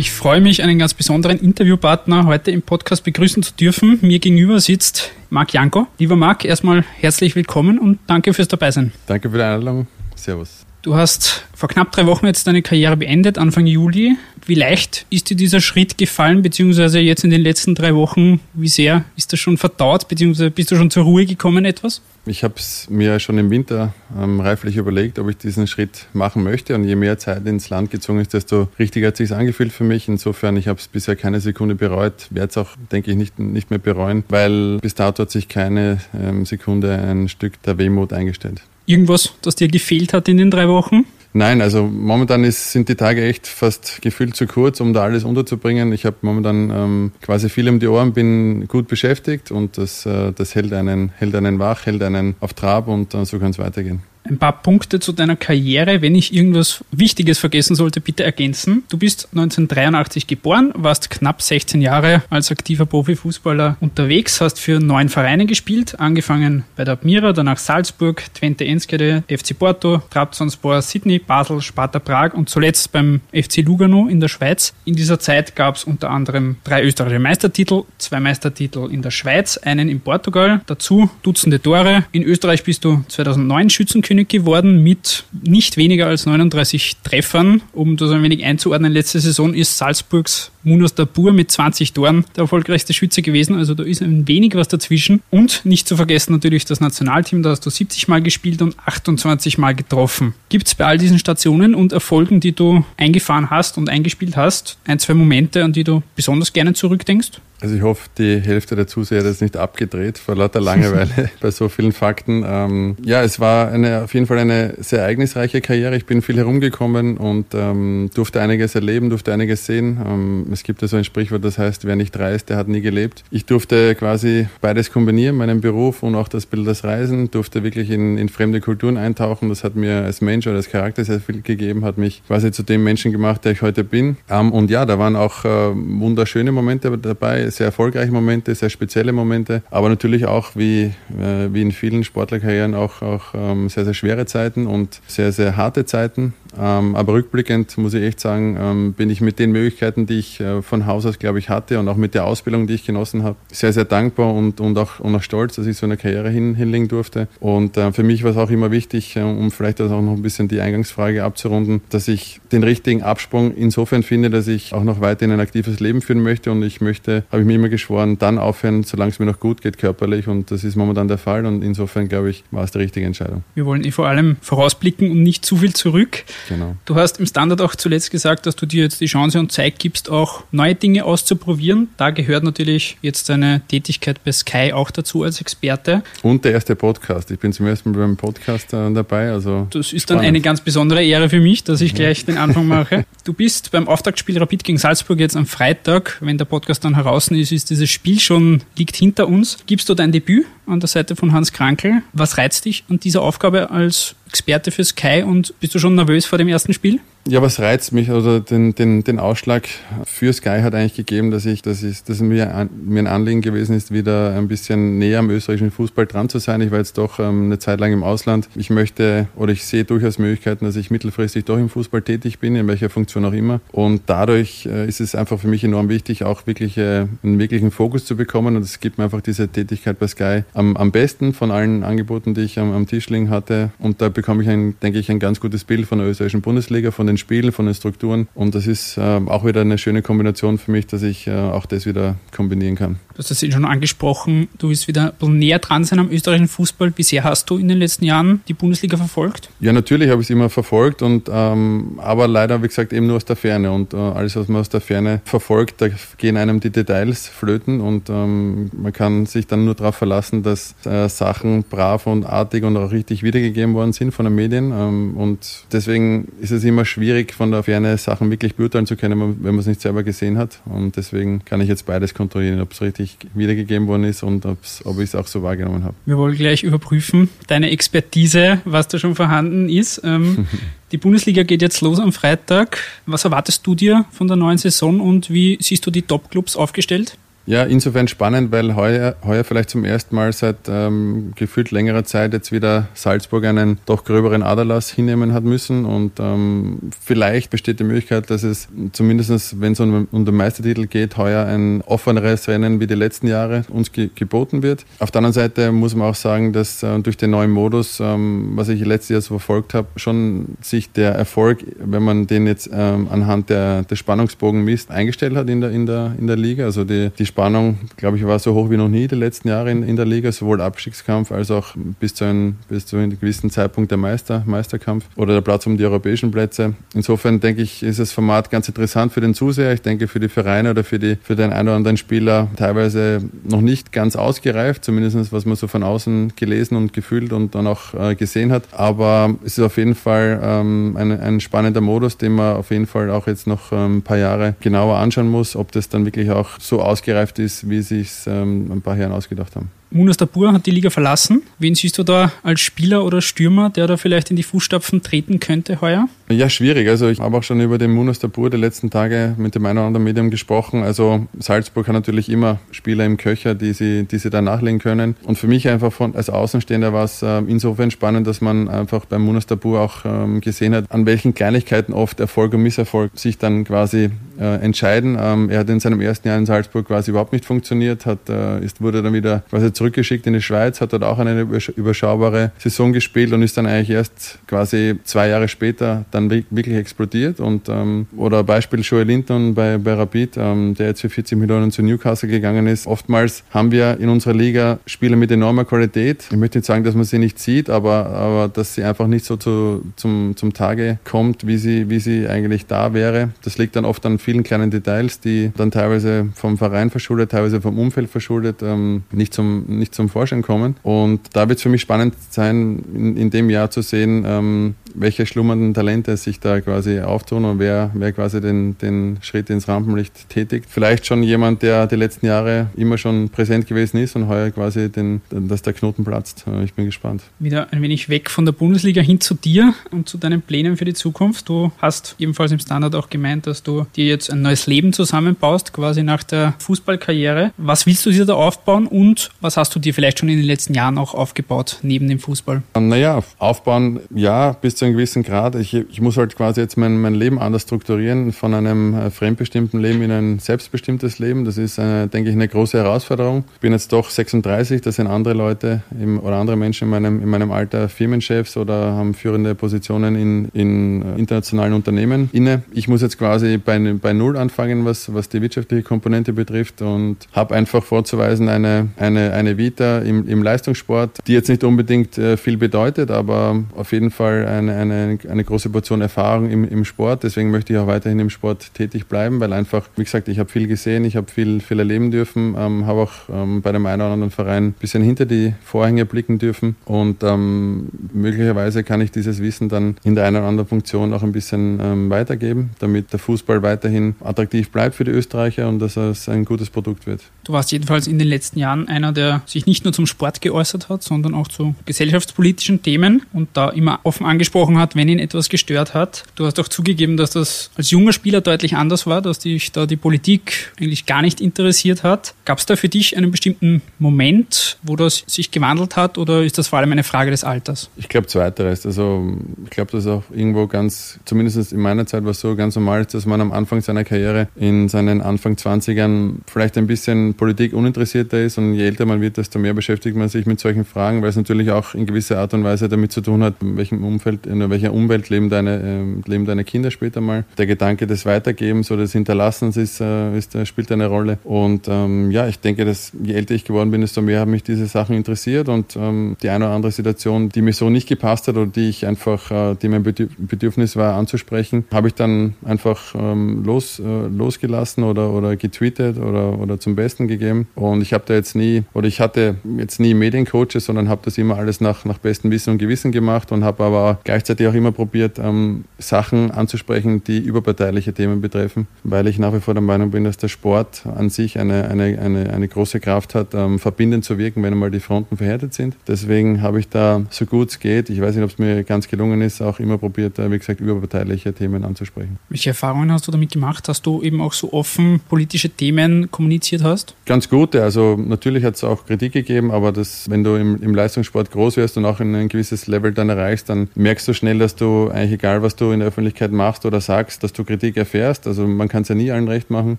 Ich 0.00 0.12
freue 0.12 0.40
mich, 0.40 0.62
einen 0.62 0.78
ganz 0.78 0.94
besonderen 0.94 1.38
Interviewpartner 1.38 2.24
heute 2.24 2.50
im 2.52 2.62
Podcast 2.62 3.04
begrüßen 3.04 3.42
zu 3.42 3.52
dürfen. 3.52 3.98
Mir 4.00 4.18
gegenüber 4.18 4.58
sitzt 4.58 5.12
Marc 5.28 5.52
Janko. 5.52 5.88
Lieber 5.98 6.16
Marc, 6.16 6.46
erstmal 6.46 6.86
herzlich 6.96 7.36
willkommen 7.36 7.78
und 7.78 7.98
danke 8.06 8.32
fürs 8.32 8.48
Dabeisein. 8.48 8.92
Danke 9.06 9.28
für 9.28 9.36
die 9.36 9.42
Einladung. 9.42 9.86
Servus. 10.16 10.64
Du 10.82 10.94
hast 10.94 11.44
vor 11.54 11.68
knapp 11.68 11.92
drei 11.92 12.06
Wochen 12.06 12.24
jetzt 12.24 12.46
deine 12.46 12.62
Karriere 12.62 12.96
beendet, 12.96 13.36
Anfang 13.36 13.66
Juli. 13.66 14.16
Wie 14.46 14.54
leicht 14.54 15.04
ist 15.10 15.28
dir 15.28 15.36
dieser 15.36 15.60
Schritt 15.60 15.98
gefallen, 15.98 16.40
beziehungsweise 16.40 17.00
jetzt 17.00 17.22
in 17.22 17.30
den 17.30 17.42
letzten 17.42 17.74
drei 17.74 17.94
Wochen, 17.94 18.40
wie 18.54 18.68
sehr 18.68 19.04
ist 19.14 19.30
das 19.30 19.40
schon 19.40 19.58
verdaut, 19.58 20.08
beziehungsweise 20.08 20.50
bist 20.50 20.70
du 20.70 20.76
schon 20.76 20.90
zur 20.90 21.04
Ruhe 21.04 21.26
gekommen 21.26 21.66
etwas? 21.66 22.00
Ich 22.24 22.44
habe 22.44 22.54
es 22.56 22.88
mir 22.88 23.20
schon 23.20 23.36
im 23.36 23.50
Winter 23.50 23.92
ähm, 24.18 24.40
reiflich 24.40 24.76
überlegt, 24.76 25.18
ob 25.18 25.28
ich 25.28 25.36
diesen 25.36 25.66
Schritt 25.66 26.06
machen 26.14 26.42
möchte. 26.42 26.74
Und 26.74 26.84
je 26.84 26.96
mehr 26.96 27.18
Zeit 27.18 27.46
ins 27.46 27.68
Land 27.68 27.90
gezogen 27.90 28.20
ist, 28.20 28.32
desto 28.32 28.68
richtiger 28.78 29.08
hat 29.08 29.18
sich 29.18 29.34
angefühlt 29.34 29.72
für 29.72 29.84
mich. 29.84 30.08
Insofern, 30.08 30.56
ich 30.56 30.66
habe 30.66 30.78
es 30.78 30.88
bisher 30.88 31.14
keine 31.14 31.40
Sekunde 31.40 31.74
bereut, 31.74 32.28
werde 32.30 32.48
es 32.48 32.56
auch, 32.56 32.70
denke 32.90 33.10
ich, 33.10 33.18
nicht, 33.18 33.38
nicht 33.38 33.68
mehr 33.68 33.78
bereuen, 33.78 34.24
weil 34.30 34.78
bis 34.78 34.94
dato 34.94 35.24
hat 35.24 35.30
sich 35.30 35.48
keine 35.48 35.98
ähm, 36.18 36.46
Sekunde 36.46 36.96
ein 36.96 37.28
Stück 37.28 37.62
der 37.64 37.76
Wehmut 37.76 38.14
eingestellt. 38.14 38.62
Irgendwas, 38.90 39.34
das 39.42 39.54
dir 39.54 39.68
gefehlt 39.68 40.12
hat 40.12 40.28
in 40.28 40.36
den 40.36 40.50
drei 40.50 40.66
Wochen? 40.68 41.04
Nein, 41.32 41.62
also 41.62 41.84
momentan 41.84 42.42
ist, 42.42 42.72
sind 42.72 42.88
die 42.88 42.96
Tage 42.96 43.24
echt 43.24 43.46
fast 43.46 44.02
gefühlt 44.02 44.34
zu 44.34 44.48
kurz, 44.48 44.80
um 44.80 44.92
da 44.92 45.04
alles 45.04 45.22
unterzubringen. 45.22 45.92
Ich 45.92 46.04
habe 46.04 46.16
momentan 46.22 46.70
ähm, 46.70 47.12
quasi 47.22 47.48
viel 47.48 47.68
um 47.68 47.78
die 47.78 47.86
Ohren, 47.86 48.12
bin 48.12 48.66
gut 48.66 48.88
beschäftigt 48.88 49.52
und 49.52 49.78
das, 49.78 50.06
äh, 50.06 50.32
das 50.32 50.56
hält, 50.56 50.72
einen, 50.72 51.10
hält 51.10 51.36
einen 51.36 51.60
wach, 51.60 51.86
hält 51.86 52.02
einen 52.02 52.34
auf 52.40 52.52
Trab 52.54 52.88
und 52.88 53.14
äh, 53.14 53.24
so 53.24 53.38
kann 53.38 53.50
es 53.50 53.60
weitergehen 53.60 54.02
ein 54.24 54.38
paar 54.38 54.62
Punkte 54.62 55.00
zu 55.00 55.12
deiner 55.12 55.36
Karriere. 55.36 56.02
Wenn 56.02 56.14
ich 56.14 56.34
irgendwas 56.34 56.84
Wichtiges 56.92 57.38
vergessen 57.38 57.74
sollte, 57.74 58.00
bitte 58.00 58.24
ergänzen. 58.24 58.84
Du 58.88 58.98
bist 58.98 59.28
1983 59.32 60.26
geboren, 60.26 60.72
warst 60.74 61.10
knapp 61.10 61.42
16 61.42 61.80
Jahre 61.80 62.22
als 62.30 62.50
aktiver 62.50 62.86
Profifußballer 62.86 63.76
unterwegs, 63.80 64.40
hast 64.40 64.58
für 64.58 64.78
neun 64.78 65.08
Vereine 65.08 65.46
gespielt, 65.46 65.98
angefangen 65.98 66.64
bei 66.76 66.84
der 66.84 66.94
Admira, 66.94 67.32
danach 67.32 67.58
Salzburg, 67.58 68.22
Twente 68.34 68.64
Enskede, 68.64 69.24
FC 69.28 69.58
Porto, 69.58 70.02
Trabzonspor, 70.10 70.82
Sydney, 70.82 71.18
Basel, 71.18 71.60
Sparta 71.60 71.98
Prag 71.98 72.34
und 72.34 72.48
zuletzt 72.48 72.92
beim 72.92 73.20
FC 73.32 73.58
Lugano 73.58 74.06
in 74.08 74.20
der 74.20 74.28
Schweiz. 74.28 74.74
In 74.84 74.94
dieser 74.94 75.18
Zeit 75.18 75.56
gab 75.56 75.76
es 75.76 75.84
unter 75.84 76.10
anderem 76.10 76.56
drei 76.64 76.82
österreichische 76.82 77.20
Meistertitel, 77.20 77.82
zwei 77.98 78.20
Meistertitel 78.20 78.88
in 78.90 79.02
der 79.02 79.10
Schweiz, 79.10 79.56
einen 79.58 79.88
in 79.88 80.00
Portugal, 80.00 80.60
dazu 80.66 81.10
Dutzende 81.22 81.60
Tore. 81.60 82.04
In 82.12 82.22
Österreich 82.22 82.64
bist 82.64 82.84
du 82.84 83.02
2009 83.08 83.70
Schützenkönig 83.70 84.09
Torschützenkönig 84.10 84.28
geworden 84.28 84.82
mit 84.82 85.24
nicht 85.42 85.76
weniger 85.76 86.06
als 86.06 86.26
39 86.26 86.96
Treffern. 87.04 87.62
Um 87.72 87.96
das 87.96 88.10
ein 88.10 88.22
wenig 88.22 88.44
einzuordnen, 88.44 88.92
letzte 88.92 89.20
Saison 89.20 89.54
ist 89.54 89.78
Salzburgs 89.78 90.50
Munos 90.62 90.94
Dabur 90.94 91.32
mit 91.32 91.50
20 91.50 91.92
Toren 91.92 92.24
der 92.36 92.42
erfolgreichste 92.42 92.92
Schütze 92.92 93.22
gewesen. 93.22 93.56
Also 93.56 93.74
da 93.74 93.82
ist 93.82 94.02
ein 94.02 94.28
wenig 94.28 94.54
was 94.54 94.68
dazwischen. 94.68 95.22
Und 95.30 95.64
nicht 95.64 95.88
zu 95.88 95.96
vergessen 95.96 96.32
natürlich 96.32 96.64
das 96.64 96.80
Nationalteam, 96.80 97.42
da 97.42 97.50
hast 97.50 97.64
du 97.64 97.70
70 97.70 98.08
Mal 98.08 98.22
gespielt 98.22 98.60
und 98.62 98.76
28 98.84 99.58
Mal 99.58 99.74
getroffen. 99.74 100.34
Gibt 100.48 100.66
es 100.66 100.74
bei 100.74 100.84
all 100.84 100.98
diesen 100.98 101.18
Stationen 101.18 101.74
und 101.74 101.92
Erfolgen, 101.92 102.40
die 102.40 102.52
du 102.52 102.84
eingefahren 102.96 103.50
hast 103.50 103.78
und 103.78 103.88
eingespielt 103.88 104.36
hast, 104.36 104.78
ein, 104.86 104.98
zwei 104.98 105.14
Momente, 105.14 105.64
an 105.64 105.72
die 105.72 105.84
du 105.84 106.02
besonders 106.14 106.52
gerne 106.52 106.74
zurückdenkst? 106.74 107.40
Also 107.62 107.74
ich 107.74 107.82
hoffe, 107.82 108.08
die 108.16 108.40
Hälfte 108.40 108.74
der 108.74 108.86
Zuseher 108.86 109.22
ist 109.24 109.42
nicht 109.42 109.56
abgedreht 109.56 110.16
vor 110.16 110.34
lauter 110.34 110.62
Langeweile 110.62 111.30
bei 111.40 111.50
so 111.50 111.68
vielen 111.68 111.92
Fakten. 111.92 112.42
Ähm, 112.46 112.96
ja, 113.04 113.22
es 113.22 113.38
war 113.38 113.70
eine, 113.70 113.99
auf 114.02 114.14
jeden 114.14 114.26
Fall 114.26 114.38
eine 114.38 114.74
sehr 114.78 115.00
ereignisreiche 115.00 115.60
Karriere. 115.60 115.96
Ich 115.96 116.06
bin 116.06 116.22
viel 116.22 116.36
herumgekommen 116.36 117.16
und 117.16 117.46
ähm, 117.54 118.10
durfte 118.14 118.40
einiges 118.40 118.74
erleben, 118.74 119.10
durfte 119.10 119.32
einiges 119.32 119.66
sehen. 119.66 119.98
Ähm, 120.04 120.46
es 120.52 120.62
gibt 120.62 120.82
ja 120.82 120.88
so 120.88 120.96
ein 120.96 121.04
Sprichwort, 121.04 121.44
das 121.44 121.58
heißt, 121.58 121.84
wer 121.84 121.96
nicht 121.96 122.18
reist, 122.18 122.48
der 122.48 122.56
hat 122.56 122.68
nie 122.68 122.80
gelebt. 122.80 123.24
Ich 123.30 123.46
durfte 123.46 123.94
quasi 123.94 124.48
beides 124.60 124.92
kombinieren, 124.92 125.36
meinen 125.36 125.60
Beruf 125.60 126.02
und 126.02 126.14
auch 126.14 126.28
das 126.28 126.46
Bild 126.46 126.66
des 126.66 126.84
Reisen, 126.84 127.30
durfte 127.30 127.62
wirklich 127.62 127.90
in, 127.90 128.18
in 128.18 128.28
fremde 128.28 128.60
Kulturen 128.60 128.96
eintauchen. 128.96 129.48
Das 129.48 129.64
hat 129.64 129.76
mir 129.76 130.04
als 130.04 130.20
Mensch 130.20 130.46
oder 130.46 130.56
als 130.56 130.68
Charakter 130.68 131.04
sehr 131.04 131.20
viel 131.20 131.42
gegeben, 131.42 131.84
hat 131.84 131.98
mich 131.98 132.22
quasi 132.26 132.50
zu 132.52 132.62
dem 132.62 132.84
Menschen 132.84 133.12
gemacht, 133.12 133.44
der 133.44 133.52
ich 133.52 133.62
heute 133.62 133.84
bin. 133.84 134.16
Ähm, 134.28 134.52
und 134.52 134.70
ja, 134.70 134.86
da 134.86 134.98
waren 134.98 135.16
auch 135.16 135.44
äh, 135.44 135.48
wunderschöne 135.74 136.52
Momente 136.52 136.96
dabei 136.98 137.48
sehr 137.50 137.66
erfolgreiche 137.66 138.12
Momente, 138.12 138.54
sehr 138.54 138.70
spezielle 138.70 139.12
Momente, 139.12 139.62
aber 139.70 139.88
natürlich 139.88 140.26
auch 140.26 140.56
wie, 140.56 140.92
äh, 141.18 141.48
wie 141.52 141.62
in 141.62 141.72
vielen 141.72 142.04
Sportlerkarrieren 142.04 142.74
auch, 142.74 143.02
auch 143.02 143.34
ähm, 143.34 143.68
sehr, 143.68 143.84
sehr 143.84 143.89
schwere 143.94 144.26
Zeiten 144.26 144.66
und 144.66 145.00
sehr, 145.06 145.32
sehr 145.32 145.56
harte 145.56 145.84
Zeiten. 145.84 146.34
Ähm, 146.60 146.94
aber 146.94 147.14
rückblickend 147.14 147.76
muss 147.78 147.94
ich 147.94 148.02
echt 148.02 148.20
sagen, 148.20 148.56
ähm, 148.60 148.92
bin 148.92 149.08
ich 149.08 149.20
mit 149.20 149.38
den 149.38 149.50
Möglichkeiten, 149.52 150.06
die 150.06 150.18
ich 150.18 150.40
äh, 150.40 150.60
von 150.60 150.86
Haus 150.86 151.06
aus, 151.06 151.18
glaube 151.18 151.38
ich, 151.38 151.48
hatte 151.48 151.78
und 151.80 151.88
auch 151.88 151.96
mit 151.96 152.14
der 152.14 152.26
Ausbildung, 152.26 152.66
die 152.66 152.74
ich 152.74 152.84
genossen 152.84 153.22
habe, 153.22 153.36
sehr, 153.50 153.72
sehr 153.72 153.86
dankbar 153.86 154.34
und, 154.34 154.60
und, 154.60 154.76
auch, 154.76 155.00
und 155.00 155.14
auch 155.14 155.22
stolz, 155.22 155.56
dass 155.56 155.66
ich 155.66 155.76
so 155.76 155.86
eine 155.86 155.96
Karriere 155.96 156.28
hin, 156.28 156.54
hinlegen 156.54 156.88
durfte. 156.88 157.28
Und 157.40 157.76
äh, 157.76 157.92
für 157.92 158.02
mich 158.02 158.24
war 158.24 158.32
es 158.32 158.36
auch 158.36 158.50
immer 158.50 158.70
wichtig, 158.70 159.16
äh, 159.16 159.22
um 159.22 159.50
vielleicht 159.50 159.80
auch 159.80 159.88
noch 159.88 160.12
ein 160.12 160.22
bisschen 160.22 160.48
die 160.48 160.60
Eingangsfrage 160.60 161.24
abzurunden, 161.24 161.80
dass 161.88 162.08
ich 162.08 162.40
den 162.52 162.62
richtigen 162.62 163.02
Absprung 163.02 163.54
insofern 163.54 164.02
finde, 164.02 164.28
dass 164.28 164.46
ich 164.46 164.74
auch 164.74 164.84
noch 164.84 165.00
weiterhin 165.00 165.32
ein 165.32 165.40
aktives 165.40 165.80
Leben 165.80 166.02
führen 166.02 166.22
möchte 166.22 166.52
und 166.52 166.62
ich 166.62 166.80
möchte, 166.80 167.24
habe 167.32 167.42
ich 167.42 167.46
mir 167.46 167.54
immer 167.54 167.70
geschworen, 167.70 168.18
dann 168.18 168.38
aufhören, 168.38 168.82
solange 168.82 169.10
es 169.10 169.18
mir 169.18 169.26
noch 169.26 169.40
gut 169.40 169.62
geht 169.62 169.78
körperlich 169.78 170.28
und 170.28 170.50
das 170.50 170.64
ist 170.64 170.76
momentan 170.76 171.08
der 171.08 171.18
Fall 171.18 171.46
und 171.46 171.62
insofern, 171.62 172.08
glaube 172.08 172.30
ich, 172.30 172.44
war 172.50 172.64
es 172.64 172.72
die 172.72 172.78
richtige 172.78 173.06
Entscheidung. 173.06 173.44
Wir 173.54 173.64
wollen 173.64 173.84
eh 173.84 173.90
vor 173.90 174.08
allem 174.08 174.36
vorausblicken 174.40 175.10
und 175.10 175.22
nicht 175.22 175.44
zu 175.44 175.56
viel 175.56 175.72
zurück. 175.72 176.24
Genau. 176.50 176.74
Du 176.84 176.96
hast 176.96 177.20
im 177.20 177.26
Standard 177.26 177.60
auch 177.60 177.76
zuletzt 177.76 178.10
gesagt, 178.10 178.44
dass 178.44 178.56
du 178.56 178.66
dir 178.66 178.82
jetzt 178.82 179.00
die 179.00 179.06
Chance 179.06 179.38
und 179.38 179.52
Zeit 179.52 179.78
gibst, 179.78 180.10
auch 180.10 180.42
neue 180.50 180.74
Dinge 180.74 181.04
auszuprobieren. 181.04 181.88
Da 181.96 182.10
gehört 182.10 182.42
natürlich 182.42 182.98
jetzt 183.02 183.28
deine 183.28 183.62
Tätigkeit 183.68 184.22
bei 184.24 184.32
Sky 184.32 184.72
auch 184.72 184.90
dazu 184.90 185.22
als 185.22 185.40
Experte. 185.40 186.02
Und 186.22 186.44
der 186.44 186.52
erste 186.52 186.74
Podcast. 186.74 187.30
Ich 187.30 187.38
bin 187.38 187.52
zum 187.52 187.66
ersten 187.66 187.92
Mal 187.92 187.98
beim 187.98 188.16
Podcast 188.16 188.72
äh, 188.72 188.92
dabei. 188.92 189.30
Also 189.30 189.68
das 189.70 189.92
ist 189.92 190.02
spannend. 190.02 190.22
dann 190.22 190.28
eine 190.28 190.40
ganz 190.40 190.60
besondere 190.60 191.04
Ehre 191.04 191.28
für 191.28 191.40
mich, 191.40 191.62
dass 191.62 191.80
ich 191.80 191.94
gleich 191.94 192.24
den 192.24 192.36
Anfang 192.36 192.66
mache. 192.66 193.04
Du 193.24 193.34
bist 193.34 193.70
beim 193.70 193.86
Auftaktspiel 193.86 194.38
Rapid 194.38 194.64
gegen 194.64 194.78
Salzburg 194.78 195.20
jetzt 195.20 195.36
am 195.36 195.46
Freitag, 195.46 196.16
wenn 196.20 196.38
der 196.38 196.46
Podcast 196.46 196.84
dann 196.84 196.94
heraus 196.94 197.28
ist, 197.28 197.52
ist 197.52 197.70
dieses 197.70 197.90
Spiel 197.90 198.18
schon, 198.18 198.62
liegt 198.76 198.96
hinter 198.96 199.28
uns. 199.28 199.58
Gibst 199.66 199.88
du 199.88 199.94
dein 199.94 200.10
Debüt 200.10 200.46
an 200.70 200.80
der 200.80 200.88
Seite 200.88 201.16
von 201.16 201.32
Hans 201.32 201.52
Krankel? 201.52 202.02
Was 202.12 202.38
reizt 202.38 202.64
dich 202.64 202.84
an 202.88 203.00
dieser 203.00 203.22
Aufgabe 203.22 203.70
als 203.70 204.14
Experte 204.28 204.70
für 204.70 204.84
Sky 204.84 205.22
und 205.26 205.54
bist 205.60 205.74
du 205.74 205.78
schon 205.78 205.94
nervös 205.94 206.26
vor 206.26 206.38
dem 206.38 206.48
ersten 206.48 206.72
Spiel? 206.72 207.00
Ja, 207.28 207.42
was 207.42 207.60
reizt 207.60 207.92
mich? 207.92 208.10
Also 208.10 208.38
den, 208.38 208.74
den, 208.74 209.04
den 209.04 209.18
Ausschlag 209.18 209.68
für 210.04 210.32
Sky 210.32 210.60
hat 210.62 210.74
eigentlich 210.74 210.94
gegeben, 210.94 211.30
dass 211.30 211.44
ich, 211.44 211.60
dass 211.60 211.82
ich, 211.82 212.02
dass 212.02 212.20
mir, 212.20 212.54
ein, 212.56 212.70
mir 212.82 213.00
ein 213.00 213.06
Anliegen 213.06 213.42
gewesen 213.42 213.76
ist, 213.76 213.92
wieder 213.92 214.34
ein 214.34 214.48
bisschen 214.48 214.98
näher 214.98 215.18
am 215.18 215.28
österreichischen 215.28 215.70
Fußball 215.70 216.06
dran 216.06 216.30
zu 216.30 216.38
sein. 216.38 216.62
Ich 216.62 216.70
war 216.70 216.78
jetzt 216.78 216.96
doch 216.96 217.18
ähm, 217.18 217.44
eine 217.44 217.58
Zeit 217.58 217.78
lang 217.78 217.92
im 217.92 218.02
Ausland. 218.02 218.48
Ich 218.56 218.70
möchte 218.70 219.28
oder 219.36 219.52
ich 219.52 219.66
sehe 219.66 219.84
durchaus 219.84 220.18
Möglichkeiten, 220.18 220.64
dass 220.64 220.76
ich 220.76 220.90
mittelfristig 220.90 221.44
doch 221.44 221.58
im 221.58 221.68
Fußball 221.68 222.00
tätig 222.00 222.38
bin, 222.38 222.56
in 222.56 222.66
welcher 222.66 222.88
Funktion 222.88 223.26
auch 223.26 223.34
immer. 223.34 223.60
Und 223.70 224.02
dadurch 224.06 224.64
äh, 224.64 224.88
ist 224.88 225.00
es 225.00 225.14
einfach 225.14 225.38
für 225.38 225.48
mich 225.48 225.62
enorm 225.62 225.90
wichtig, 225.90 226.24
auch 226.24 226.46
wirklich 226.46 226.78
äh, 226.78 227.06
einen 227.22 227.38
wirklichen 227.38 227.70
Fokus 227.70 228.06
zu 228.06 228.16
bekommen. 228.16 228.56
Und 228.56 228.62
es 228.62 228.80
gibt 228.80 228.96
mir 228.96 229.04
einfach 229.04 229.20
diese 229.20 229.46
Tätigkeit 229.46 229.98
bei 229.98 230.06
Sky 230.06 230.44
am, 230.54 230.74
am 230.78 230.90
besten 230.90 231.34
von 231.34 231.50
allen 231.50 231.84
Angeboten, 231.84 232.32
die 232.32 232.40
ich 232.40 232.58
am, 232.58 232.72
am 232.72 232.86
Tisch 232.86 233.10
liegen 233.10 233.28
hatte. 233.28 233.72
Und 233.78 234.00
da 234.00 234.08
bekomme 234.08 234.42
ich, 234.42 234.48
ein, 234.48 234.74
denke 234.82 234.98
ich, 234.98 235.10
ein 235.10 235.18
ganz 235.18 235.38
gutes 235.38 235.64
Bild 235.64 235.86
von 235.86 235.98
der 235.98 236.08
österreichischen 236.08 236.40
Bundesliga, 236.40 236.90
von 236.90 237.09
den 237.10 237.18
Spielen, 237.18 237.52
von 237.52 237.66
den 237.66 237.74
Strukturen. 237.74 238.28
Und 238.34 238.54
das 238.54 238.66
ist 238.66 238.96
äh, 238.96 239.00
auch 239.00 239.44
wieder 239.44 239.60
eine 239.60 239.78
schöne 239.78 240.02
Kombination 240.02 240.58
für 240.58 240.70
mich, 240.70 240.86
dass 240.86 241.02
ich 241.02 241.26
äh, 241.26 241.32
auch 241.32 241.66
das 241.66 241.86
wieder 241.86 242.16
kombinieren 242.34 242.76
kann. 242.76 242.98
Du 243.20 243.24
hast 243.24 243.42
es 243.42 243.52
schon 243.52 243.66
angesprochen, 243.66 244.48
du 244.56 244.70
willst 244.70 244.88
wieder 244.88 245.08
ein 245.08 245.12
bisschen 245.18 245.38
näher 245.38 245.58
dran 245.58 245.84
sein 245.84 245.98
am 245.98 246.10
österreichischen 246.10 246.48
Fußball. 246.48 246.90
Bisher 246.90 247.22
hast 247.22 247.50
du 247.50 247.58
in 247.58 247.68
den 247.68 247.76
letzten 247.76 248.06
Jahren 248.06 248.40
die 248.48 248.54
Bundesliga 248.54 248.96
verfolgt? 248.96 249.50
Ja, 249.60 249.74
natürlich 249.74 250.08
habe 250.08 250.22
ich 250.22 250.26
es 250.28 250.30
immer 250.30 250.48
verfolgt, 250.48 251.02
und, 251.02 251.28
ähm, 251.30 251.98
aber 251.98 252.26
leider, 252.26 252.62
wie 252.62 252.68
gesagt, 252.68 252.94
eben 252.94 253.08
nur 253.08 253.16
aus 253.16 253.26
der 253.26 253.36
Ferne. 253.36 253.72
Und 253.72 253.92
äh, 253.92 253.98
alles, 253.98 254.36
was 254.36 254.48
man 254.48 254.62
aus 254.62 254.70
der 254.70 254.80
Ferne 254.80 255.20
verfolgt, 255.26 255.82
da 255.82 255.88
gehen 256.16 256.38
einem 256.38 256.60
die 256.60 256.70
Details 256.70 257.28
flöten 257.28 257.82
und 257.82 258.08
ähm, 258.08 258.70
man 258.72 258.94
kann 258.94 259.26
sich 259.26 259.46
dann 259.46 259.66
nur 259.66 259.74
darauf 259.74 259.96
verlassen, 259.96 260.42
dass 260.42 260.74
äh, 260.86 261.06
Sachen 261.10 261.64
brav 261.64 262.06
und 262.06 262.24
artig 262.24 262.64
und 262.64 262.74
auch 262.78 262.90
richtig 262.90 263.22
wiedergegeben 263.22 263.74
worden 263.74 263.92
sind 263.92 264.12
von 264.12 264.24
den 264.24 264.34
Medien. 264.34 264.72
Ähm, 264.72 265.14
und 265.18 265.64
deswegen 265.72 266.28
ist 266.40 266.52
es 266.52 266.64
immer 266.64 266.86
schwierig, 266.86 267.34
von 267.34 267.50
der 267.50 267.64
Ferne 267.64 267.98
Sachen 267.98 268.30
wirklich 268.30 268.54
beurteilen 268.54 268.86
zu 268.86 268.96
können, 268.96 269.36
wenn 269.42 269.54
man 269.54 269.58
es 269.58 269.66
nicht 269.66 269.82
selber 269.82 270.04
gesehen 270.04 270.38
hat. 270.38 270.60
Und 270.64 270.96
deswegen 270.96 271.44
kann 271.44 271.60
ich 271.60 271.68
jetzt 271.68 271.84
beides 271.84 272.14
kontrollieren, 272.14 272.62
ob 272.62 272.72
es 272.72 272.80
richtig 272.80 273.09
wiedergegeben 273.34 273.86
worden 273.86 274.04
ist 274.04 274.22
und 274.22 274.44
ob 274.46 274.58
ich 274.98 275.04
es 275.04 275.14
auch 275.14 275.26
so 275.26 275.42
wahrgenommen 275.42 275.84
habe. 275.84 275.94
Wir 276.06 276.16
wollen 276.16 276.36
gleich 276.36 276.62
überprüfen, 276.62 277.28
deine 277.46 277.70
Expertise, 277.70 278.60
was 278.64 278.88
da 278.88 278.98
schon 278.98 279.14
vorhanden 279.14 279.68
ist. 279.68 280.00
Ähm, 280.04 280.46
die 280.92 280.98
Bundesliga 280.98 281.42
geht 281.42 281.62
jetzt 281.62 281.80
los 281.80 281.98
am 282.00 282.12
Freitag. 282.12 282.78
Was 283.06 283.24
erwartest 283.24 283.66
du 283.66 283.74
dir 283.74 284.04
von 284.10 284.28
der 284.28 284.36
neuen 284.36 284.58
Saison 284.58 285.00
und 285.00 285.30
wie 285.30 285.58
siehst 285.60 285.86
du 285.86 285.90
die 285.90 286.02
Top-Clubs 286.02 286.56
aufgestellt? 286.56 287.16
Ja, 287.46 287.64
insofern 287.64 288.06
spannend, 288.06 288.52
weil 288.52 288.76
heuer, 288.76 289.16
heuer 289.24 289.44
vielleicht 289.44 289.70
zum 289.70 289.84
ersten 289.84 290.14
Mal 290.14 290.32
seit 290.32 290.68
ähm, 290.68 291.32
gefühlt 291.36 291.70
längerer 291.70 292.04
Zeit 292.04 292.32
jetzt 292.32 292.52
wieder 292.52 292.88
Salzburg 292.94 293.44
einen 293.44 293.78
doch 293.86 294.04
gröberen 294.04 294.42
Aderlass 294.42 294.90
hinnehmen 294.90 295.32
hat 295.32 295.42
müssen. 295.42 295.84
Und 295.84 296.20
ähm, 296.20 296.78
vielleicht 297.00 297.50
besteht 297.50 297.80
die 297.80 297.84
Möglichkeit, 297.84 298.30
dass 298.30 298.42
es 298.42 298.68
zumindest, 298.92 299.60
wenn 299.60 299.72
es 299.72 299.80
um, 299.80 300.06
um, 300.12 300.24
den 300.24 300.36
Meistertitel 300.36 300.86
geht, 300.86 301.16
heuer 301.16 301.46
ein 301.46 301.82
offeneres 301.86 302.46
Rennen 302.46 302.78
wie 302.78 302.86
die 302.86 302.94
letzten 302.94 303.26
Jahre 303.26 303.64
uns 303.68 303.90
ge 303.90 304.10
geboten 304.14 304.62
wird. 304.62 304.84
Auf 304.98 305.10
der 305.10 305.20
anderen 305.20 305.34
Seite 305.34 305.72
muss 305.72 305.94
man 305.94 306.08
auch 306.08 306.14
sagen, 306.14 306.52
dass 306.52 306.82
äh, 306.82 306.98
durch 307.00 307.16
den 307.16 307.30
neuen 307.30 307.50
Modus, 307.50 308.00
ähm, 308.00 308.52
was 308.54 308.68
ich 308.68 308.84
letztes 308.84 309.08
Jahr 309.08 309.20
so 309.22 309.38
verfolgt 309.38 309.72
habe, 309.74 309.88
schon 309.96 310.56
sich 310.60 310.92
der 310.92 311.12
Erfolg, 311.12 311.64
wenn 311.78 312.02
man 312.02 312.26
den 312.26 312.46
jetzt 312.46 312.68
ähm, 312.72 313.08
anhand 313.10 313.50
der, 313.50 313.82
des 313.82 313.98
Spannungsbogen 313.98 314.62
misst, 314.62 314.90
eingestellt 314.90 315.34
hat 315.36 315.48
in 315.48 315.60
der, 315.60 315.70
in 315.70 315.86
der, 315.86 316.14
in 316.18 316.26
der 316.26 316.36
Liga. 316.36 316.64
Also 316.64 316.84
die, 316.84 317.10
die 317.18 317.26
Spannung, 317.30 317.78
glaube 317.96 318.16
ich, 318.16 318.26
war 318.26 318.38
so 318.40 318.54
hoch 318.54 318.70
wie 318.70 318.76
noch 318.76 318.88
nie 318.88 319.06
die 319.06 319.14
letzten 319.14 319.48
Jahre 319.48 319.70
in, 319.70 319.84
in 319.84 319.94
der 319.94 320.04
Liga, 320.04 320.32
sowohl 320.32 320.60
Abstiegskampf 320.60 321.30
als 321.30 321.50
auch 321.52 321.76
bis 322.00 322.14
zu, 322.14 322.24
einem, 322.24 322.56
bis 322.68 322.86
zu 322.86 322.96
einem 322.96 323.10
gewissen 323.10 323.50
Zeitpunkt 323.50 323.92
der 323.92 323.98
Meister, 323.98 324.42
Meisterkampf 324.46 325.04
oder 325.14 325.34
der 325.34 325.40
Platz 325.40 325.64
um 325.66 325.76
die 325.76 325.84
europäischen 325.84 326.32
Plätze. 326.32 326.74
Insofern 326.92 327.38
denke 327.38 327.62
ich, 327.62 327.84
ist 327.84 328.00
das 328.00 328.10
Format 328.10 328.50
ganz 328.50 328.66
interessant 328.66 329.12
für 329.12 329.20
den 329.20 329.34
Zuseher. 329.34 329.72
Ich 329.72 329.82
denke, 329.82 330.08
für 330.08 330.18
die 330.18 330.28
Vereine 330.28 330.72
oder 330.72 330.82
für, 330.82 330.98
die, 330.98 331.18
für 331.22 331.36
den 331.36 331.52
einen 331.52 331.68
oder 331.68 331.76
anderen 331.76 331.96
Spieler 331.96 332.48
teilweise 332.56 333.22
noch 333.44 333.60
nicht 333.60 333.92
ganz 333.92 334.16
ausgereift, 334.16 334.84
zumindest 334.84 335.32
was 335.32 335.46
man 335.46 335.54
so 335.54 335.68
von 335.68 335.84
außen 335.84 336.32
gelesen 336.34 336.76
und 336.76 336.92
gefühlt 336.92 337.32
und 337.32 337.54
dann 337.54 337.68
auch 337.68 337.94
äh, 337.94 338.16
gesehen 338.16 338.50
hat. 338.50 338.64
Aber 338.72 339.36
es 339.44 339.56
ist 339.56 339.64
auf 339.64 339.76
jeden 339.76 339.94
Fall 339.94 340.40
ähm, 340.42 340.96
ein, 340.96 341.12
ein 341.12 341.40
spannender 341.40 341.80
Modus, 341.80 342.16
den 342.16 342.32
man 342.32 342.56
auf 342.56 342.70
jeden 342.72 342.88
Fall 342.88 343.08
auch 343.10 343.28
jetzt 343.28 343.46
noch 343.46 343.70
ähm, 343.70 343.98
ein 343.98 344.02
paar 344.02 344.18
Jahre 344.18 344.56
genauer 344.60 344.96
anschauen 344.98 345.28
muss, 345.28 345.54
ob 345.54 345.70
das 345.70 345.88
dann 345.88 346.04
wirklich 346.04 346.30
auch 346.30 346.58
so 346.58 346.82
ausgereift 346.82 347.19
ausgereift 347.20 347.38
ist, 347.38 347.68
wie 347.68 347.82
sie 347.82 348.00
es 348.00 348.26
ähm, 348.26 348.70
ein 348.70 348.82
paar 348.82 348.96
Jahren 348.96 349.12
ausgedacht 349.12 349.56
haben. 349.56 349.70
Munas 349.92 350.16
Dabur 350.16 350.52
hat 350.52 350.66
die 350.66 350.70
Liga 350.70 350.88
verlassen. 350.88 351.42
Wen 351.58 351.74
siehst 351.74 351.98
du 351.98 352.04
da 352.04 352.30
als 352.44 352.60
Spieler 352.60 353.04
oder 353.04 353.20
Stürmer, 353.20 353.70
der 353.70 353.88
da 353.88 353.96
vielleicht 353.96 354.30
in 354.30 354.36
die 354.36 354.44
Fußstapfen 354.44 355.02
treten 355.02 355.40
könnte 355.40 355.80
heuer? 355.80 356.08
Ja, 356.28 356.48
schwierig. 356.48 356.88
Also 356.88 357.08
ich 357.08 357.18
habe 357.18 357.36
auch 357.36 357.42
schon 357.42 357.60
über 357.60 357.76
den 357.76 357.90
Munas 357.90 358.20
Dabur 358.20 358.50
die 358.50 358.56
letzten 358.56 358.90
Tage 358.90 359.34
mit 359.36 359.56
dem 359.56 359.66
einen 359.66 359.78
oder 359.78 359.88
anderen 359.88 360.04
Medium 360.04 360.30
gesprochen. 360.30 360.84
Also 360.84 361.26
Salzburg 361.40 361.88
hat 361.88 361.94
natürlich 361.94 362.28
immer 362.28 362.60
Spieler 362.70 363.04
im 363.04 363.16
Köcher, 363.16 363.56
die 363.56 363.72
sie, 363.72 364.04
die 364.04 364.18
sie 364.18 364.30
da 364.30 364.40
nachlegen 364.40 364.78
können. 364.78 365.16
Und 365.24 365.38
für 365.38 365.48
mich 365.48 365.68
einfach 365.68 365.92
von, 365.92 366.14
als 366.14 366.30
Außenstehender 366.30 366.92
war 366.92 367.04
es 367.04 367.22
äh, 367.22 367.38
insofern 367.48 367.90
spannend, 367.90 368.28
dass 368.28 368.40
man 368.40 368.68
einfach 368.68 369.06
beim 369.06 369.22
Munas 369.22 369.46
Dabur 369.46 369.80
auch 369.80 370.04
ähm, 370.04 370.40
gesehen 370.40 370.72
hat, 370.72 370.84
an 370.90 371.04
welchen 371.04 371.34
Kleinigkeiten 371.34 371.92
oft 371.92 372.20
Erfolg 372.20 372.54
und 372.54 372.62
Misserfolg 372.62 373.10
sich 373.16 373.38
dann 373.38 373.64
quasi 373.64 374.10
äh, 374.38 374.60
entscheiden. 374.62 375.18
Ähm, 375.20 375.50
er 375.50 375.60
hat 375.60 375.68
in 375.68 375.80
seinem 375.80 376.00
ersten 376.00 376.28
Jahr 376.28 376.38
in 376.38 376.46
Salzburg 376.46 376.86
quasi 376.86 377.10
überhaupt 377.10 377.32
nicht 377.32 377.44
funktioniert, 377.44 378.06
hat, 378.06 378.28
äh, 378.28 378.64
ist, 378.64 378.80
wurde 378.80 379.02
dann 379.02 379.12
wieder 379.12 379.42
quasi 379.50 379.72
zurückgeschickt 379.80 380.26
in 380.26 380.34
die 380.34 380.42
Schweiz, 380.42 380.82
hat 380.82 380.92
dort 380.92 381.04
auch 381.04 381.18
eine 381.18 381.40
überschaubare 381.74 382.52
Saison 382.58 382.92
gespielt 382.92 383.32
und 383.32 383.42
ist 383.42 383.56
dann 383.56 383.64
eigentlich 383.64 383.88
erst 383.88 384.38
quasi 384.46 384.98
zwei 385.04 385.28
Jahre 385.28 385.48
später 385.48 386.04
dann 386.10 386.28
wirklich 386.28 386.76
explodiert. 386.76 387.40
Und, 387.40 387.70
ähm, 387.70 388.06
oder 388.14 388.44
Beispiel 388.44 388.80
Joel 388.80 389.06
Linton 389.06 389.54
bei, 389.54 389.78
bei 389.78 389.94
Rapid, 389.94 390.36
ähm, 390.36 390.74
der 390.74 390.88
jetzt 390.88 391.00
für 391.00 391.08
40 391.08 391.38
Millionen 391.38 391.70
zu 391.70 391.82
Newcastle 391.82 392.28
gegangen 392.28 392.66
ist. 392.66 392.86
Oftmals 392.86 393.42
haben 393.50 393.72
wir 393.72 393.98
in 393.98 394.10
unserer 394.10 394.34
Liga 394.34 394.78
Spieler 394.84 395.16
mit 395.16 395.30
enormer 395.30 395.64
Qualität. 395.64 396.26
Ich 396.30 396.36
möchte 396.36 396.58
nicht 396.58 396.66
sagen, 396.66 396.84
dass 396.84 396.94
man 396.94 397.04
sie 397.04 397.18
nicht 397.18 397.38
sieht, 397.38 397.70
aber, 397.70 398.06
aber 398.10 398.48
dass 398.48 398.74
sie 398.74 398.84
einfach 398.84 399.06
nicht 399.06 399.24
so 399.24 399.38
zu, 399.38 399.82
zum, 399.96 400.34
zum 400.36 400.52
Tage 400.52 400.98
kommt, 401.04 401.46
wie 401.46 401.56
sie, 401.56 401.88
wie 401.88 402.00
sie 402.00 402.28
eigentlich 402.28 402.66
da 402.66 402.92
wäre. 402.92 403.30
Das 403.42 403.56
liegt 403.56 403.76
dann 403.76 403.86
oft 403.86 404.04
an 404.04 404.18
vielen 404.18 404.42
kleinen 404.42 404.70
Details, 404.70 405.20
die 405.20 405.52
dann 405.56 405.70
teilweise 405.70 406.28
vom 406.34 406.58
Verein 406.58 406.90
verschuldet, 406.90 407.30
teilweise 407.30 407.62
vom 407.62 407.78
Umfeld 407.78 408.10
verschuldet, 408.10 408.62
ähm, 408.62 409.04
nicht, 409.10 409.32
zum, 409.32 409.64
nicht 409.78 409.94
zum 409.94 410.08
Vorschein 410.08 410.42
kommen. 410.42 410.76
Und 410.82 411.20
da 411.32 411.48
wird 411.48 411.58
es 411.58 411.62
für 411.62 411.68
mich 411.68 411.80
spannend 411.80 412.14
sein, 412.30 412.84
in, 412.94 413.16
in 413.16 413.30
dem 413.30 413.50
Jahr 413.50 413.70
zu 413.70 413.82
sehen, 413.82 414.24
ähm, 414.26 414.74
welche 414.94 415.26
schlummernden 415.26 415.74
Talente 415.74 416.16
sich 416.16 416.40
da 416.40 416.60
quasi 416.60 417.00
auftun 417.00 417.44
und 417.44 417.58
wer, 417.58 417.90
wer 417.94 418.12
quasi 418.12 418.40
den, 418.40 418.76
den 418.78 419.18
Schritt 419.20 419.50
ins 419.50 419.68
Rampenlicht 419.68 420.28
tätigt. 420.28 420.66
Vielleicht 420.68 421.06
schon 421.06 421.22
jemand, 421.22 421.62
der 421.62 421.86
die 421.86 421.96
letzten 421.96 422.26
Jahre 422.26 422.68
immer 422.76 422.98
schon 422.98 423.28
präsent 423.28 423.66
gewesen 423.66 423.98
ist 423.98 424.16
und 424.16 424.28
heuer 424.28 424.50
quasi 424.50 424.90
den, 424.90 425.20
dass 425.30 425.62
der 425.62 425.72
Knoten 425.72 426.04
platzt. 426.04 426.44
Äh, 426.46 426.64
ich 426.64 426.74
bin 426.74 426.86
gespannt. 426.86 427.22
Wieder 427.38 427.72
ein 427.72 427.82
wenig 427.82 428.08
weg 428.08 428.30
von 428.30 428.44
der 428.44 428.52
Bundesliga 428.52 429.02
hin 429.02 429.20
zu 429.20 429.34
dir 429.34 429.74
und 429.90 430.08
zu 430.08 430.18
deinen 430.18 430.42
Plänen 430.42 430.76
für 430.76 430.84
die 430.84 430.94
Zukunft. 430.94 431.48
Du 431.48 431.72
hast 431.78 432.16
ebenfalls 432.18 432.52
im 432.52 432.58
Standard 432.58 432.94
auch 432.94 433.08
gemeint, 433.08 433.46
dass 433.46 433.62
du 433.62 433.86
dir 433.96 434.06
jetzt 434.06 434.30
ein 434.30 434.42
neues 434.42 434.66
Leben 434.66 434.92
zusammenbaust, 434.92 435.72
quasi 435.72 436.02
nach 436.02 436.22
der 436.22 436.54
Fußballkarriere. 436.58 437.52
Was 437.56 437.86
willst 437.86 438.06
du 438.06 438.10
dir 438.10 438.24
da 438.24 438.34
aufbauen 438.34 438.86
und 438.86 439.30
was 439.40 439.56
hast 439.56 439.74
du 439.74 439.78
dir 439.78 439.94
vielleicht 439.94 440.18
schon 440.18 440.28
in 440.28 440.38
den 440.38 440.46
letzten 440.46 440.74
Jahren 440.74 440.98
auch 440.98 441.14
aufgebaut 441.14 441.78
neben 441.82 442.08
dem 442.08 442.18
Fußball? 442.18 442.62
Naja, 442.78 443.22
aufbauen, 443.38 444.00
ja, 444.14 444.52
bis 444.52 444.79
zu 444.80 444.86
einem 444.86 444.94
gewissen 444.94 445.22
Grad. 445.22 445.54
Ich, 445.56 445.74
ich 445.74 446.00
muss 446.00 446.16
halt 446.16 446.34
quasi 446.36 446.60
jetzt 446.60 446.78
mein, 446.78 446.98
mein 447.00 447.14
Leben 447.14 447.38
anders 447.38 447.62
strukturieren, 447.62 448.32
von 448.32 448.54
einem 448.54 448.94
äh, 448.94 449.10
fremdbestimmten 449.10 449.78
Leben 449.78 450.00
in 450.00 450.10
ein 450.10 450.38
selbstbestimmtes 450.38 451.18
Leben. 451.18 451.44
Das 451.44 451.58
ist, 451.58 451.78
eine, 451.78 452.08
denke 452.08 452.30
ich, 452.30 452.34
eine 452.34 452.48
große 452.48 452.78
Herausforderung. 452.78 453.44
Ich 453.54 453.60
bin 453.60 453.72
jetzt 453.72 453.92
doch 453.92 454.08
36, 454.08 454.80
das 454.80 454.96
sind 454.96 455.06
andere 455.06 455.34
Leute 455.34 455.82
im, 456.00 456.18
oder 456.18 456.36
andere 456.36 456.56
Menschen 456.56 456.84
in 456.84 456.90
meinem, 456.90 457.22
in 457.22 457.28
meinem 457.28 457.52
Alter 457.52 457.90
Firmenchefs 457.90 458.56
oder 458.56 458.92
haben 458.94 459.12
führende 459.12 459.54
Positionen 459.54 460.16
in, 460.16 460.48
in 460.54 461.02
äh, 461.02 461.18
internationalen 461.18 461.74
Unternehmen 461.74 462.30
inne. 462.32 462.62
Ich 462.72 462.88
muss 462.88 463.02
jetzt 463.02 463.18
quasi 463.18 463.58
bei, 463.58 463.78
bei 464.00 464.14
Null 464.14 464.38
anfangen, 464.38 464.86
was, 464.86 465.12
was 465.12 465.28
die 465.28 465.42
wirtschaftliche 465.42 465.82
Komponente 465.82 466.32
betrifft 466.32 466.80
und 466.80 467.18
habe 467.32 467.54
einfach 467.54 467.84
vorzuweisen 467.84 468.48
eine, 468.48 468.88
eine, 468.96 469.34
eine 469.34 469.58
Vita 469.58 469.98
im, 469.98 470.26
im 470.26 470.42
Leistungssport, 470.42 471.18
die 471.26 471.34
jetzt 471.34 471.50
nicht 471.50 471.64
unbedingt 471.64 472.16
äh, 472.16 472.38
viel 472.38 472.56
bedeutet, 472.56 473.10
aber 473.10 473.62
auf 473.76 473.92
jeden 473.92 474.10
Fall 474.10 474.46
eine 474.46 474.69
eine, 474.74 475.18
eine, 475.22 475.30
eine 475.30 475.44
große 475.44 475.70
Portion 475.70 476.00
Erfahrung 476.00 476.50
im, 476.50 476.64
im 476.64 476.84
Sport. 476.84 477.22
Deswegen 477.22 477.50
möchte 477.50 477.72
ich 477.72 477.78
auch 477.78 477.86
weiterhin 477.86 478.18
im 478.18 478.30
Sport 478.30 478.74
tätig 478.74 479.06
bleiben, 479.06 479.40
weil 479.40 479.52
einfach, 479.52 479.88
wie 479.96 480.04
gesagt, 480.04 480.28
ich 480.28 480.38
habe 480.38 480.48
viel 480.48 480.66
gesehen, 480.66 481.04
ich 481.04 481.16
habe 481.16 481.30
viel, 481.30 481.60
viel 481.60 481.78
erleben 481.78 482.10
dürfen, 482.10 482.54
ähm, 482.58 482.86
habe 482.86 483.00
auch 483.00 483.12
ähm, 483.32 483.62
bei 483.62 483.72
dem 483.72 483.86
einen 483.86 484.02
oder 484.02 484.12
anderen 484.12 484.30
Verein 484.30 484.68
ein 484.68 484.72
bisschen 484.72 485.02
hinter 485.02 485.26
die 485.26 485.54
Vorhänge 485.64 486.06
blicken 486.06 486.38
dürfen 486.38 486.76
und 486.84 487.22
ähm, 487.22 487.88
möglicherweise 488.12 488.84
kann 488.84 489.00
ich 489.00 489.10
dieses 489.10 489.40
Wissen 489.40 489.68
dann 489.68 489.96
in 490.04 490.14
der 490.14 490.24
einen 490.24 490.36
oder 490.36 490.46
anderen 490.46 490.68
Funktion 490.68 491.12
auch 491.12 491.22
ein 491.22 491.32
bisschen 491.32 491.78
ähm, 491.80 492.10
weitergeben, 492.10 492.70
damit 492.78 493.12
der 493.12 493.18
Fußball 493.18 493.62
weiterhin 493.62 494.14
attraktiv 494.20 494.70
bleibt 494.70 494.94
für 494.94 495.04
die 495.04 495.12
Österreicher 495.12 495.68
und 495.68 495.78
dass 495.78 495.96
es 495.96 496.28
ein 496.28 496.44
gutes 496.44 496.70
Produkt 496.70 497.06
wird. 497.06 497.22
Du 497.50 497.54
warst 497.54 497.72
jedenfalls 497.72 498.06
in 498.06 498.20
den 498.20 498.28
letzten 498.28 498.60
Jahren 498.60 498.86
einer, 498.86 499.10
der 499.10 499.42
sich 499.44 499.66
nicht 499.66 499.82
nur 499.82 499.92
zum 499.92 500.06
Sport 500.06 500.40
geäußert 500.40 500.88
hat, 500.88 501.02
sondern 501.02 501.34
auch 501.34 501.48
zu 501.48 501.74
gesellschaftspolitischen 501.84 502.80
Themen 502.80 503.22
und 503.32 503.48
da 503.54 503.70
immer 503.70 503.98
offen 504.04 504.24
angesprochen 504.24 504.78
hat, 504.78 504.94
wenn 504.94 505.08
ihn 505.08 505.18
etwas 505.18 505.48
gestört 505.48 505.92
hat. 505.92 506.22
Du 506.36 506.46
hast 506.46 506.60
auch 506.60 506.68
zugegeben, 506.68 507.16
dass 507.16 507.30
das 507.30 507.72
als 507.74 507.90
junger 507.90 508.12
Spieler 508.12 508.40
deutlich 508.40 508.76
anders 508.76 509.04
war, 509.08 509.20
dass 509.20 509.40
dich 509.40 509.72
da 509.72 509.86
die 509.86 509.96
Politik 509.96 510.72
eigentlich 510.78 511.06
gar 511.06 511.22
nicht 511.22 511.40
interessiert 511.40 512.04
hat. 512.04 512.34
Gab 512.44 512.58
es 512.58 512.66
da 512.66 512.76
für 512.76 512.88
dich 512.88 513.16
einen 513.16 513.32
bestimmten 513.32 513.82
Moment, 513.98 514.78
wo 514.84 514.94
das 514.94 515.24
sich 515.26 515.50
gewandelt 515.50 515.96
hat 515.96 516.18
oder 516.18 516.44
ist 516.44 516.56
das 516.56 516.68
vor 516.68 516.78
allem 516.78 516.92
eine 516.92 517.02
Frage 517.02 517.32
des 517.32 517.42
Alters? 517.42 517.90
Ich 517.96 518.08
glaube 518.08 518.28
zweiteres. 518.28 518.86
Also 518.86 519.36
ich 519.64 519.70
glaube, 519.70 519.90
dass 519.90 520.06
auch 520.06 520.22
irgendwo 520.32 520.68
ganz, 520.68 521.18
zumindest 521.24 521.72
in 521.72 521.80
meiner 521.80 522.06
Zeit 522.06 522.22
war 522.22 522.30
es 522.30 522.38
so 522.38 522.54
ganz 522.54 522.76
normal, 522.76 523.06
dass 523.06 523.26
man 523.26 523.40
am 523.40 523.50
Anfang 523.50 523.80
seiner 523.80 524.04
Karriere 524.04 524.46
in 524.54 524.88
seinen 524.88 525.20
Anfang 525.20 525.54
20ern 525.54 526.34
vielleicht 526.46 526.78
ein 526.78 526.86
bisschen 526.86 527.34
Politik 527.40 527.72
uninteressierter 527.72 528.38
ist 528.44 528.58
und 528.58 528.74
je 528.74 528.84
älter 528.84 529.06
man 529.06 529.22
wird, 529.22 529.38
desto 529.38 529.58
mehr 529.58 529.72
beschäftigt 529.72 530.14
man 530.14 530.28
sich 530.28 530.44
mit 530.44 530.60
solchen 530.60 530.84
Fragen, 530.84 531.22
weil 531.22 531.30
es 531.30 531.36
natürlich 531.36 531.70
auch 531.70 531.94
in 531.94 532.04
gewisser 532.04 532.38
Art 532.38 532.52
und 532.52 532.64
Weise 532.64 532.90
damit 532.90 533.12
zu 533.12 533.22
tun 533.22 533.42
hat, 533.42 533.54
in 533.62 533.78
welchem 533.78 534.04
Umfeld 534.04 534.44
in 534.44 534.68
welcher 534.68 534.92
Umwelt 534.92 535.30
leben 535.30 535.48
deine, 535.48 535.80
äh, 535.80 536.30
leben 536.30 536.44
deine 536.44 536.64
Kinder 536.64 536.90
später 536.90 537.22
mal. 537.22 537.46
Der 537.56 537.66
Gedanke 537.66 538.06
des 538.06 538.26
Weitergebens 538.26 538.90
oder 538.90 539.04
des 539.04 539.12
Hinterlassens 539.12 539.78
ist, 539.78 540.02
äh, 540.02 540.36
ist, 540.36 540.54
äh, 540.54 540.66
spielt 540.66 540.92
eine 540.92 541.06
Rolle. 541.06 541.38
Und 541.42 541.88
ähm, 541.88 542.30
ja, 542.30 542.46
ich 542.46 542.60
denke, 542.60 542.84
dass 542.84 543.12
je 543.22 543.32
älter 543.32 543.54
ich 543.54 543.64
geworden 543.64 543.90
bin, 543.90 544.02
desto 544.02 544.20
mehr 544.20 544.40
haben 544.40 544.50
mich 544.50 544.62
diese 544.62 544.84
Sachen 544.84 545.16
interessiert 545.16 545.70
und 545.70 545.96
ähm, 545.96 546.36
die 546.42 546.50
eine 546.50 546.66
oder 546.66 546.74
andere 546.74 546.92
Situation, 546.92 547.48
die 547.48 547.62
mir 547.62 547.72
so 547.72 547.88
nicht 547.88 548.06
gepasst 548.06 548.48
hat 548.48 548.58
oder 548.58 548.70
die 548.70 548.90
ich 548.90 549.06
einfach, 549.06 549.50
äh, 549.50 549.76
die 549.80 549.88
mein 549.88 550.02
Bedürfnis 550.02 550.94
war 550.94 551.14
anzusprechen, 551.14 551.86
habe 551.90 552.08
ich 552.08 552.14
dann 552.14 552.52
einfach 552.66 553.14
ähm, 553.14 553.64
los, 553.64 553.98
äh, 553.98 554.26
losgelassen 554.26 555.04
oder, 555.04 555.32
oder 555.32 555.56
getweetet 555.56 556.18
oder, 556.18 556.58
oder 556.58 556.78
zum 556.78 556.96
Besten 556.96 557.29
gegeben. 557.30 557.68
Und 557.74 558.02
ich 558.02 558.12
habe 558.12 558.24
da 558.26 558.34
jetzt 558.34 558.54
nie, 558.54 558.82
oder 558.92 559.08
ich 559.08 559.20
hatte 559.20 559.56
jetzt 559.78 560.00
nie 560.00 560.12
Mediencoaches, 560.12 560.84
sondern 560.84 561.08
habe 561.08 561.22
das 561.24 561.38
immer 561.38 561.56
alles 561.56 561.80
nach, 561.80 562.04
nach 562.04 562.18
bestem 562.18 562.50
Wissen 562.50 562.70
und 562.70 562.78
Gewissen 562.78 563.12
gemacht 563.12 563.52
und 563.52 563.64
habe 563.64 563.82
aber 563.84 564.20
gleichzeitig 564.24 564.66
auch 564.66 564.74
immer 564.74 564.92
probiert, 564.92 565.38
ähm, 565.38 565.84
Sachen 565.98 566.50
anzusprechen, 566.50 567.24
die 567.24 567.38
überparteiliche 567.38 568.12
Themen 568.12 568.40
betreffen, 568.40 568.86
weil 569.04 569.26
ich 569.26 569.38
nach 569.38 569.54
wie 569.54 569.60
vor 569.60 569.74
der 569.74 569.82
Meinung 569.82 570.10
bin, 570.10 570.24
dass 570.24 570.36
der 570.36 570.48
Sport 570.48 571.04
an 571.06 571.30
sich 571.30 571.58
eine, 571.58 571.88
eine, 571.88 572.18
eine, 572.18 572.52
eine 572.52 572.68
große 572.68 573.00
Kraft 573.00 573.34
hat, 573.34 573.54
ähm, 573.54 573.78
verbindend 573.78 574.24
zu 574.24 574.36
wirken, 574.38 574.62
wenn 574.62 574.72
einmal 574.72 574.90
die 574.90 575.00
Fronten 575.00 575.36
verhärtet 575.36 575.74
sind. 575.74 575.96
Deswegen 576.06 576.60
habe 576.62 576.80
ich 576.80 576.88
da, 576.88 577.22
so 577.30 577.46
gut 577.46 577.70
es 577.70 577.78
geht, 577.78 578.10
ich 578.10 578.20
weiß 578.20 578.34
nicht, 578.34 578.44
ob 578.44 578.50
es 578.50 578.58
mir 578.58 578.84
ganz 578.84 579.08
gelungen 579.08 579.40
ist, 579.40 579.62
auch 579.62 579.78
immer 579.80 579.98
probiert, 579.98 580.38
äh, 580.38 580.50
wie 580.50 580.58
gesagt, 580.58 580.80
überparteiliche 580.80 581.52
Themen 581.52 581.84
anzusprechen. 581.84 582.38
Welche 582.48 582.70
Erfahrungen 582.70 583.12
hast 583.12 583.26
du 583.26 583.32
damit 583.32 583.52
gemacht, 583.52 583.88
dass 583.88 584.02
du 584.02 584.22
eben 584.22 584.40
auch 584.40 584.52
so 584.52 584.72
offen 584.72 585.20
politische 585.28 585.70
Themen 585.70 586.30
kommuniziert 586.30 586.82
hast? 586.82 587.09
Ganz 587.26 587.48
gute. 587.48 587.82
Also 587.82 588.16
natürlich 588.16 588.64
hat 588.64 588.76
es 588.76 588.84
auch 588.84 589.06
Kritik 589.06 589.32
gegeben, 589.32 589.70
aber 589.70 589.92
das, 589.92 590.30
wenn 590.30 590.44
du 590.44 590.54
im, 590.54 590.80
im 590.82 590.94
Leistungssport 590.94 591.50
groß 591.50 591.76
wirst 591.76 591.96
und 591.96 592.04
auch 592.04 592.20
ein 592.20 592.48
gewisses 592.48 592.86
Level 592.86 593.12
dann 593.12 593.28
erreichst, 593.28 593.68
dann 593.68 593.88
merkst 593.94 594.20
merkst 594.20 594.28
du 594.28 594.34
schnell, 594.34 594.58
dass 594.58 594.76
du 594.76 595.08
eigentlich 595.08 595.32
egal, 595.32 595.62
was 595.62 595.76
du 595.76 595.92
in 595.92 596.00
der 596.00 596.08
Öffentlichkeit 596.08 596.52
machst 596.52 596.84
oder 596.84 597.00
sagst, 597.00 597.42
dass 597.42 597.54
du 597.54 597.64
Kritik 597.64 597.96
erfährst. 597.96 598.46
Also 598.46 598.66
man 598.66 598.88
kann 598.88 599.02
es 599.02 599.08
ja 599.08 599.14
nie 599.14 599.30
allen 599.30 599.48
recht 599.48 599.70
machen. 599.70 599.98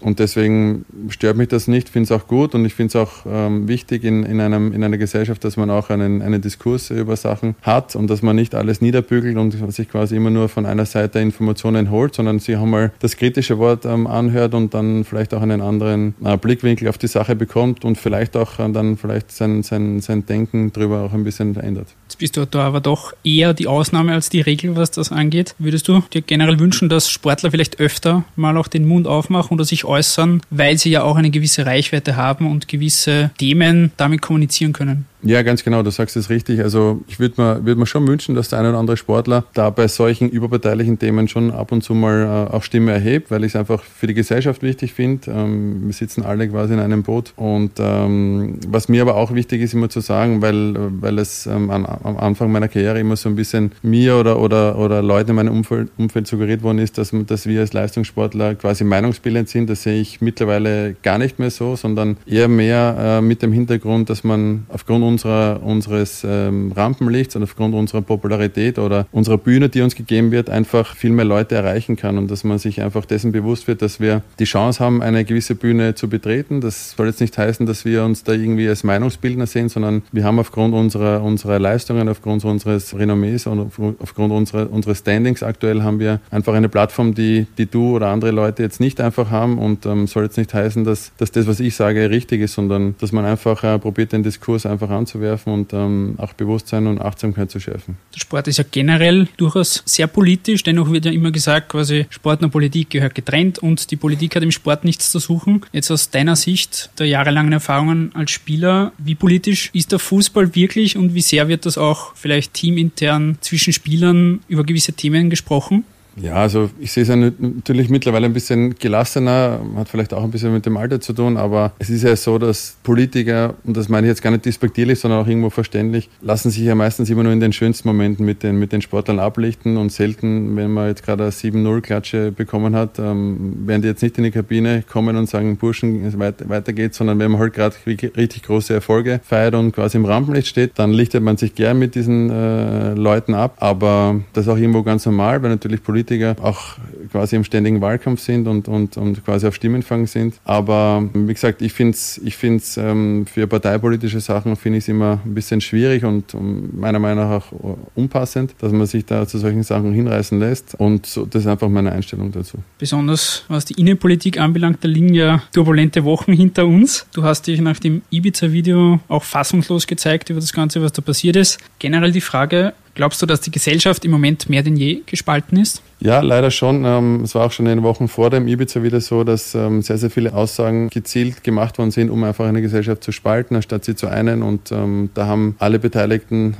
Und 0.00 0.20
deswegen 0.20 0.84
stört 1.08 1.36
mich 1.36 1.48
das 1.48 1.66
nicht, 1.66 1.88
finde 1.88 2.04
es 2.04 2.12
auch 2.12 2.28
gut 2.28 2.54
und 2.54 2.64
ich 2.64 2.74
finde 2.74 2.88
es 2.90 2.96
auch 2.96 3.26
ähm, 3.26 3.66
wichtig 3.66 4.04
in, 4.04 4.22
in, 4.22 4.40
einem, 4.40 4.72
in 4.72 4.84
einer 4.84 4.98
Gesellschaft, 4.98 5.42
dass 5.42 5.56
man 5.56 5.68
auch 5.70 5.90
einen, 5.90 6.22
einen 6.22 6.42
Diskurs 6.42 6.90
über 6.90 7.16
Sachen 7.16 7.56
hat 7.62 7.96
und 7.96 8.08
dass 8.08 8.22
man 8.22 8.36
nicht 8.36 8.54
alles 8.54 8.80
niederbügelt 8.80 9.36
und 9.36 9.72
sich 9.72 9.88
quasi 9.88 10.14
immer 10.14 10.30
nur 10.30 10.48
von 10.48 10.64
einer 10.64 10.86
Seite 10.86 11.18
Informationen 11.18 11.90
holt, 11.90 12.14
sondern 12.14 12.38
sich 12.38 12.56
auch 12.56 12.66
mal 12.66 12.92
das 13.00 13.16
kritische 13.16 13.58
Wort 13.58 13.84
ähm, 13.84 14.06
anhört 14.06 14.54
und 14.54 14.74
dann 14.74 15.04
vielleicht 15.04 15.34
auch 15.34 15.42
einen 15.42 15.60
anderen 15.60 16.14
äh, 16.24 16.36
Blickwinkel 16.36 16.86
auf 16.86 16.93
die 16.98 17.08
Sache 17.08 17.36
bekommt 17.36 17.84
und 17.84 17.96
vielleicht 17.98 18.36
auch 18.36 18.58
äh, 18.58 18.70
dann 18.70 18.96
vielleicht 18.96 19.32
sein, 19.32 19.62
sein, 19.62 20.00
sein 20.00 20.26
Denken 20.26 20.72
darüber 20.72 21.02
auch 21.02 21.12
ein 21.12 21.24
bisschen 21.24 21.54
verändert. 21.54 21.88
Jetzt 22.04 22.18
bist 22.18 22.36
du 22.36 22.46
da 22.46 22.60
aber 22.60 22.80
doch 22.80 23.12
eher 23.24 23.54
die 23.54 23.66
Ausnahme 23.66 24.12
als 24.12 24.28
die 24.28 24.40
Regel, 24.40 24.76
was 24.76 24.90
das 24.90 25.12
angeht. 25.12 25.54
Würdest 25.58 25.88
du 25.88 26.02
dir 26.12 26.22
generell 26.22 26.58
wünschen, 26.58 26.88
dass 26.88 27.10
Sportler 27.10 27.50
vielleicht 27.50 27.80
öfter 27.80 28.24
mal 28.36 28.56
auch 28.56 28.68
den 28.68 28.86
Mund 28.86 29.06
aufmachen 29.06 29.54
oder 29.54 29.64
sich 29.64 29.84
äußern, 29.84 30.40
weil 30.50 30.78
sie 30.78 30.90
ja 30.90 31.02
auch 31.02 31.16
eine 31.16 31.30
gewisse 31.30 31.66
Reichweite 31.66 32.16
haben 32.16 32.50
und 32.50 32.68
gewisse 32.68 33.30
Themen 33.38 33.92
damit 33.96 34.22
kommunizieren 34.22 34.72
können? 34.72 35.06
Ja, 35.26 35.42
ganz 35.42 35.64
genau, 35.64 35.82
du 35.82 35.90
sagst 35.90 36.16
es 36.16 36.28
richtig. 36.28 36.60
Also 36.60 37.00
ich 37.08 37.18
würde 37.18 37.40
mir, 37.40 37.64
würd 37.64 37.78
mir 37.78 37.86
schon 37.86 38.06
wünschen, 38.06 38.34
dass 38.34 38.50
der 38.50 38.58
eine 38.58 38.70
oder 38.70 38.78
andere 38.78 38.98
Sportler 38.98 39.44
da 39.54 39.70
bei 39.70 39.88
solchen 39.88 40.28
überparteilichen 40.28 40.98
Themen 40.98 41.28
schon 41.28 41.50
ab 41.50 41.72
und 41.72 41.82
zu 41.82 41.94
mal 41.94 42.48
äh, 42.50 42.54
auch 42.54 42.62
Stimme 42.62 42.92
erhebt, 42.92 43.30
weil 43.30 43.42
ich 43.42 43.52
es 43.52 43.56
einfach 43.56 43.82
für 43.82 44.06
die 44.06 44.12
Gesellschaft 44.12 44.62
wichtig 44.62 44.92
finde. 44.92 45.30
Ähm, 45.30 45.86
wir 45.86 45.94
sitzen 45.94 46.22
alle 46.22 46.46
quasi 46.48 46.74
in 46.74 46.80
einem 46.80 47.02
Boot. 47.02 47.32
Und 47.36 47.72
ähm, 47.78 48.58
was 48.68 48.88
mir 48.88 49.00
aber 49.00 49.16
auch 49.16 49.34
wichtig 49.34 49.62
ist, 49.62 49.72
immer 49.72 49.88
zu 49.88 50.00
sagen, 50.00 50.42
weil, 50.42 50.74
weil 51.00 51.18
es 51.18 51.46
ähm, 51.46 51.70
an, 51.70 51.86
am 51.86 52.18
Anfang 52.18 52.52
meiner 52.52 52.68
Karriere 52.68 53.00
immer 53.00 53.16
so 53.16 53.30
ein 53.30 53.36
bisschen 53.36 53.72
mir 53.82 54.16
oder, 54.16 54.38
oder, 54.38 54.78
oder 54.78 55.00
Leuten 55.00 55.30
in 55.30 55.36
meinem 55.36 55.54
Umfeld, 55.54 55.88
Umfeld 55.96 56.26
suggeriert 56.26 56.62
worden 56.62 56.78
ist, 56.78 56.98
dass, 56.98 57.12
dass 57.26 57.46
wir 57.46 57.60
als 57.60 57.72
Leistungssportler 57.72 58.56
quasi 58.56 58.84
meinungsbildend 58.84 59.48
sind. 59.48 59.70
Das 59.70 59.84
sehe 59.84 59.98
ich 59.98 60.20
mittlerweile 60.20 60.96
gar 61.02 61.16
nicht 61.16 61.38
mehr 61.38 61.50
so, 61.50 61.76
sondern 61.76 62.18
eher 62.26 62.48
mehr 62.48 62.96
äh, 62.98 63.20
mit 63.22 63.40
dem 63.40 63.52
Hintergrund, 63.52 64.10
dass 64.10 64.22
man 64.22 64.66
aufgrund 64.68 65.13
unserer, 65.14 65.62
unseres 65.62 66.26
ähm, 66.28 66.72
Rampenlichts 66.72 67.36
und 67.36 67.42
aufgrund 67.44 67.74
unserer 67.74 68.02
Popularität 68.02 68.78
oder 68.78 69.06
unserer 69.12 69.38
Bühne, 69.38 69.68
die 69.68 69.80
uns 69.82 69.94
gegeben 69.94 70.32
wird, 70.32 70.50
einfach 70.50 70.96
viel 70.96 71.10
mehr 71.10 71.24
Leute 71.24 71.54
erreichen 71.54 71.96
kann 71.96 72.18
und 72.18 72.30
dass 72.30 72.44
man 72.44 72.58
sich 72.58 72.82
einfach 72.82 73.04
dessen 73.04 73.32
bewusst 73.32 73.68
wird, 73.68 73.80
dass 73.80 74.00
wir 74.00 74.22
die 74.38 74.44
Chance 74.44 74.82
haben, 74.82 75.02
eine 75.02 75.24
gewisse 75.24 75.54
Bühne 75.54 75.94
zu 75.94 76.08
betreten. 76.08 76.60
Das 76.60 76.90
soll 76.96 77.06
jetzt 77.06 77.20
nicht 77.20 77.36
heißen, 77.38 77.64
dass 77.66 77.84
wir 77.84 78.04
uns 78.04 78.24
da 78.24 78.32
irgendwie 78.32 78.68
als 78.68 78.82
Meinungsbildner 78.84 79.46
sehen, 79.46 79.68
sondern 79.68 80.02
wir 80.12 80.24
haben 80.24 80.38
aufgrund 80.38 80.74
unserer, 80.74 81.22
unserer 81.22 81.58
Leistungen, 81.58 82.08
aufgrund 82.08 82.44
unseres 82.44 82.96
Renommees 82.96 83.46
und 83.46 83.70
aufgrund 84.00 84.32
unserer, 84.32 84.70
unseres 84.70 84.98
Standings 84.98 85.42
aktuell 85.42 85.82
haben 85.82 86.00
wir 86.00 86.20
einfach 86.30 86.54
eine 86.54 86.68
Plattform, 86.68 87.14
die, 87.14 87.46
die 87.56 87.66
du 87.66 87.94
oder 87.96 88.08
andere 88.08 88.32
Leute 88.32 88.62
jetzt 88.62 88.80
nicht 88.80 89.00
einfach 89.00 89.30
haben 89.30 89.58
und 89.58 89.86
ähm, 89.86 90.06
soll 90.06 90.24
jetzt 90.24 90.38
nicht 90.38 90.52
heißen, 90.52 90.84
dass, 90.84 91.12
dass 91.18 91.30
das, 91.30 91.46
was 91.46 91.60
ich 91.60 91.76
sage, 91.76 92.10
richtig 92.10 92.40
ist, 92.40 92.54
sondern 92.54 92.94
dass 93.00 93.12
man 93.12 93.24
einfach 93.24 93.62
äh, 93.62 93.78
probiert, 93.78 94.12
den 94.12 94.22
Diskurs 94.22 94.66
einfach 94.66 94.90
anzuwerfen 95.04 95.52
und 95.52 95.72
ähm, 95.72 96.14
auch 96.16 96.32
Bewusstsein 96.32 96.86
und 96.86 97.00
Achtsamkeit 97.00 97.50
zu 97.50 97.60
schärfen. 97.60 97.96
Der 98.14 98.20
Sport 98.20 98.48
ist 98.48 98.58
ja 98.58 98.64
generell 98.68 99.28
durchaus 99.36 99.82
sehr 99.84 100.06
politisch, 100.06 100.62
dennoch 100.62 100.90
wird 100.90 101.04
ja 101.04 101.12
immer 101.12 101.30
gesagt, 101.30 101.68
quasi 101.68 102.06
Sport 102.10 102.42
und 102.42 102.50
Politik 102.50 102.90
gehört 102.90 103.14
getrennt 103.14 103.58
und 103.58 103.90
die 103.90 103.96
Politik 103.96 104.34
hat 104.36 104.42
im 104.42 104.50
Sport 104.50 104.84
nichts 104.84 105.10
zu 105.10 105.18
suchen. 105.18 105.62
Jetzt 105.72 105.90
aus 105.90 106.10
deiner 106.10 106.36
Sicht 106.36 106.90
der 106.98 107.06
jahrelangen 107.06 107.52
Erfahrungen 107.52 108.14
als 108.14 108.30
Spieler, 108.30 108.92
wie 108.98 109.14
politisch 109.14 109.70
ist 109.72 109.92
der 109.92 109.98
Fußball 109.98 110.54
wirklich 110.54 110.96
und 110.96 111.14
wie 111.14 111.20
sehr 111.20 111.48
wird 111.48 111.66
das 111.66 111.76
auch 111.78 112.14
vielleicht 112.14 112.54
teamintern 112.54 113.38
zwischen 113.40 113.72
Spielern 113.72 114.40
über 114.48 114.64
gewisse 114.64 114.94
Themen 114.94 115.30
gesprochen? 115.30 115.84
Ja, 116.16 116.34
also 116.34 116.70
ich 116.78 116.92
sehe 116.92 117.02
es 117.02 117.08
ja 117.08 117.16
natürlich 117.16 117.88
mittlerweile 117.88 118.26
ein 118.26 118.32
bisschen 118.32 118.76
gelassener, 118.76 119.60
hat 119.76 119.88
vielleicht 119.88 120.14
auch 120.14 120.22
ein 120.22 120.30
bisschen 120.30 120.52
mit 120.52 120.64
dem 120.66 120.76
Alter 120.76 121.00
zu 121.00 121.12
tun, 121.12 121.36
aber 121.36 121.72
es 121.78 121.90
ist 121.90 122.02
ja 122.02 122.14
so, 122.14 122.38
dass 122.38 122.76
Politiker, 122.82 123.54
und 123.64 123.76
das 123.76 123.88
meine 123.88 124.06
ich 124.06 124.10
jetzt 124.10 124.22
gar 124.22 124.30
nicht 124.30 124.44
despektierlich, 124.44 125.00
sondern 125.00 125.20
auch 125.20 125.26
irgendwo 125.26 125.50
verständlich, 125.50 126.08
lassen 126.20 126.50
sich 126.50 126.62
ja 126.62 126.74
meistens 126.74 127.10
immer 127.10 127.24
nur 127.24 127.32
in 127.32 127.40
den 127.40 127.52
schönsten 127.52 127.88
Momenten 127.88 128.24
mit 128.24 128.42
den, 128.42 128.58
mit 128.58 128.72
den 128.72 128.80
Sportlern 128.80 129.18
ablichten 129.18 129.76
und 129.76 129.90
selten, 129.90 130.56
wenn 130.56 130.72
man 130.72 130.88
jetzt 130.88 131.04
gerade 131.04 131.24
eine 131.24 131.32
7-0-Klatsche 131.32 132.30
bekommen 132.30 132.76
hat, 132.76 132.98
ähm, 132.98 133.66
werden 133.66 133.82
die 133.82 133.88
jetzt 133.88 134.02
nicht 134.02 134.16
in 134.18 134.24
die 134.24 134.30
Kabine 134.30 134.84
kommen 134.88 135.16
und 135.16 135.28
sagen, 135.28 135.56
Burschen, 135.56 136.18
weiter, 136.18 136.48
weiter 136.48 136.72
geht's, 136.72 136.98
sondern 136.98 137.18
wenn 137.18 137.32
man 137.32 137.40
halt 137.40 137.54
gerade 137.54 137.74
richtig 137.86 138.42
große 138.44 138.72
Erfolge 138.72 139.20
feiert 139.24 139.54
und 139.54 139.72
quasi 139.72 139.96
im 139.96 140.04
Rampenlicht 140.04 140.46
steht, 140.46 140.72
dann 140.76 140.92
lichtet 140.92 141.22
man 141.22 141.36
sich 141.36 141.54
gern 141.54 141.78
mit 141.78 141.94
diesen 141.94 142.30
äh, 142.30 142.94
Leuten 142.94 143.34
ab, 143.34 143.56
aber 143.58 144.20
das 144.32 144.46
ist 144.46 144.52
auch 144.52 144.56
irgendwo 144.56 144.82
ganz 144.82 145.06
normal, 145.06 145.42
weil 145.42 145.50
natürlich 145.50 145.82
Politiker 145.82 146.03
Politiker 146.04 146.36
auch 146.42 146.76
quasi 147.10 147.36
im 147.36 147.44
ständigen 147.44 147.80
Wahlkampf 147.80 148.20
sind 148.20 148.46
und, 148.46 148.68
und, 148.68 148.96
und 148.96 149.24
quasi 149.24 149.46
auf 149.46 149.54
Stimmenfang 149.54 150.06
sind. 150.06 150.34
Aber 150.44 151.08
wie 151.12 151.32
gesagt, 151.32 151.62
ich 151.62 151.72
finde 151.72 151.92
es 151.92 152.20
ich 152.24 152.36
find's, 152.36 152.76
ähm, 152.76 153.26
für 153.26 153.46
parteipolitische 153.46 154.20
Sachen 154.20 154.56
finde 154.56 154.78
ich 154.78 154.88
immer 154.88 155.20
ein 155.24 155.34
bisschen 155.34 155.60
schwierig 155.60 156.04
und 156.04 156.34
meiner 156.34 156.98
Meinung 156.98 157.28
nach 157.28 157.52
auch 157.52 157.78
unpassend, 157.94 158.54
dass 158.58 158.72
man 158.72 158.86
sich 158.86 159.04
da 159.04 159.26
zu 159.26 159.38
solchen 159.38 159.62
Sachen 159.62 159.92
hinreißen 159.92 160.38
lässt. 160.38 160.74
Und 160.78 161.06
so, 161.06 161.26
das 161.26 161.42
ist 161.42 161.48
einfach 161.48 161.68
meine 161.68 161.92
Einstellung 161.92 162.32
dazu. 162.32 162.58
Besonders 162.78 163.44
was 163.48 163.64
die 163.64 163.74
Innenpolitik 163.80 164.38
anbelangt, 164.38 164.78
da 164.82 164.88
liegen 164.88 165.14
ja 165.14 165.42
turbulente 165.52 166.04
Wochen 166.04 166.32
hinter 166.32 166.66
uns. 166.66 167.06
Du 167.12 167.24
hast 167.24 167.46
dich 167.46 167.60
nach 167.60 167.78
dem 167.78 168.02
Ibiza-Video 168.10 169.00
auch 169.08 169.24
fassungslos 169.24 169.86
gezeigt 169.86 170.30
über 170.30 170.40
das 170.40 170.52
Ganze, 170.52 170.82
was 170.82 170.92
da 170.92 171.02
passiert 171.02 171.36
ist. 171.36 171.58
Generell 171.78 172.12
die 172.12 172.20
Frage, 172.20 172.74
Glaubst 172.94 173.20
du, 173.20 173.26
dass 173.26 173.40
die 173.40 173.50
Gesellschaft 173.50 174.04
im 174.04 174.10
Moment 174.10 174.48
mehr 174.48 174.62
denn 174.62 174.76
je 174.76 175.02
gespalten 175.06 175.58
ist? 175.58 175.82
Ja, 176.00 176.20
leider 176.20 176.50
schon. 176.50 176.84
Ähm, 176.84 177.22
es 177.24 177.34
war 177.34 177.46
auch 177.46 177.52
schon 177.52 177.66
in 177.66 177.76
den 177.76 177.82
Wochen 177.82 178.08
vor 178.08 178.28
dem 178.28 178.46
Ibiza 178.46 178.82
wieder 178.82 179.00
so, 179.00 179.24
dass 179.24 179.54
ähm, 179.54 179.80
sehr, 179.80 179.96
sehr 179.96 180.10
viele 180.10 180.34
Aussagen 180.34 180.90
gezielt 180.90 181.42
gemacht 181.42 181.78
worden 181.78 181.92
sind, 181.92 182.10
um 182.10 182.22
einfach 182.24 182.44
eine 182.44 182.60
Gesellschaft 182.60 183.02
zu 183.02 183.10
spalten, 183.10 183.56
anstatt 183.56 183.84
sie 183.84 183.94
zu 183.94 184.08
einen. 184.08 184.42
Und 184.42 184.70
ähm, 184.70 185.10
da 185.14 185.26
haben 185.26 185.56
alle 185.58 185.78
Beteiligten 185.78 186.54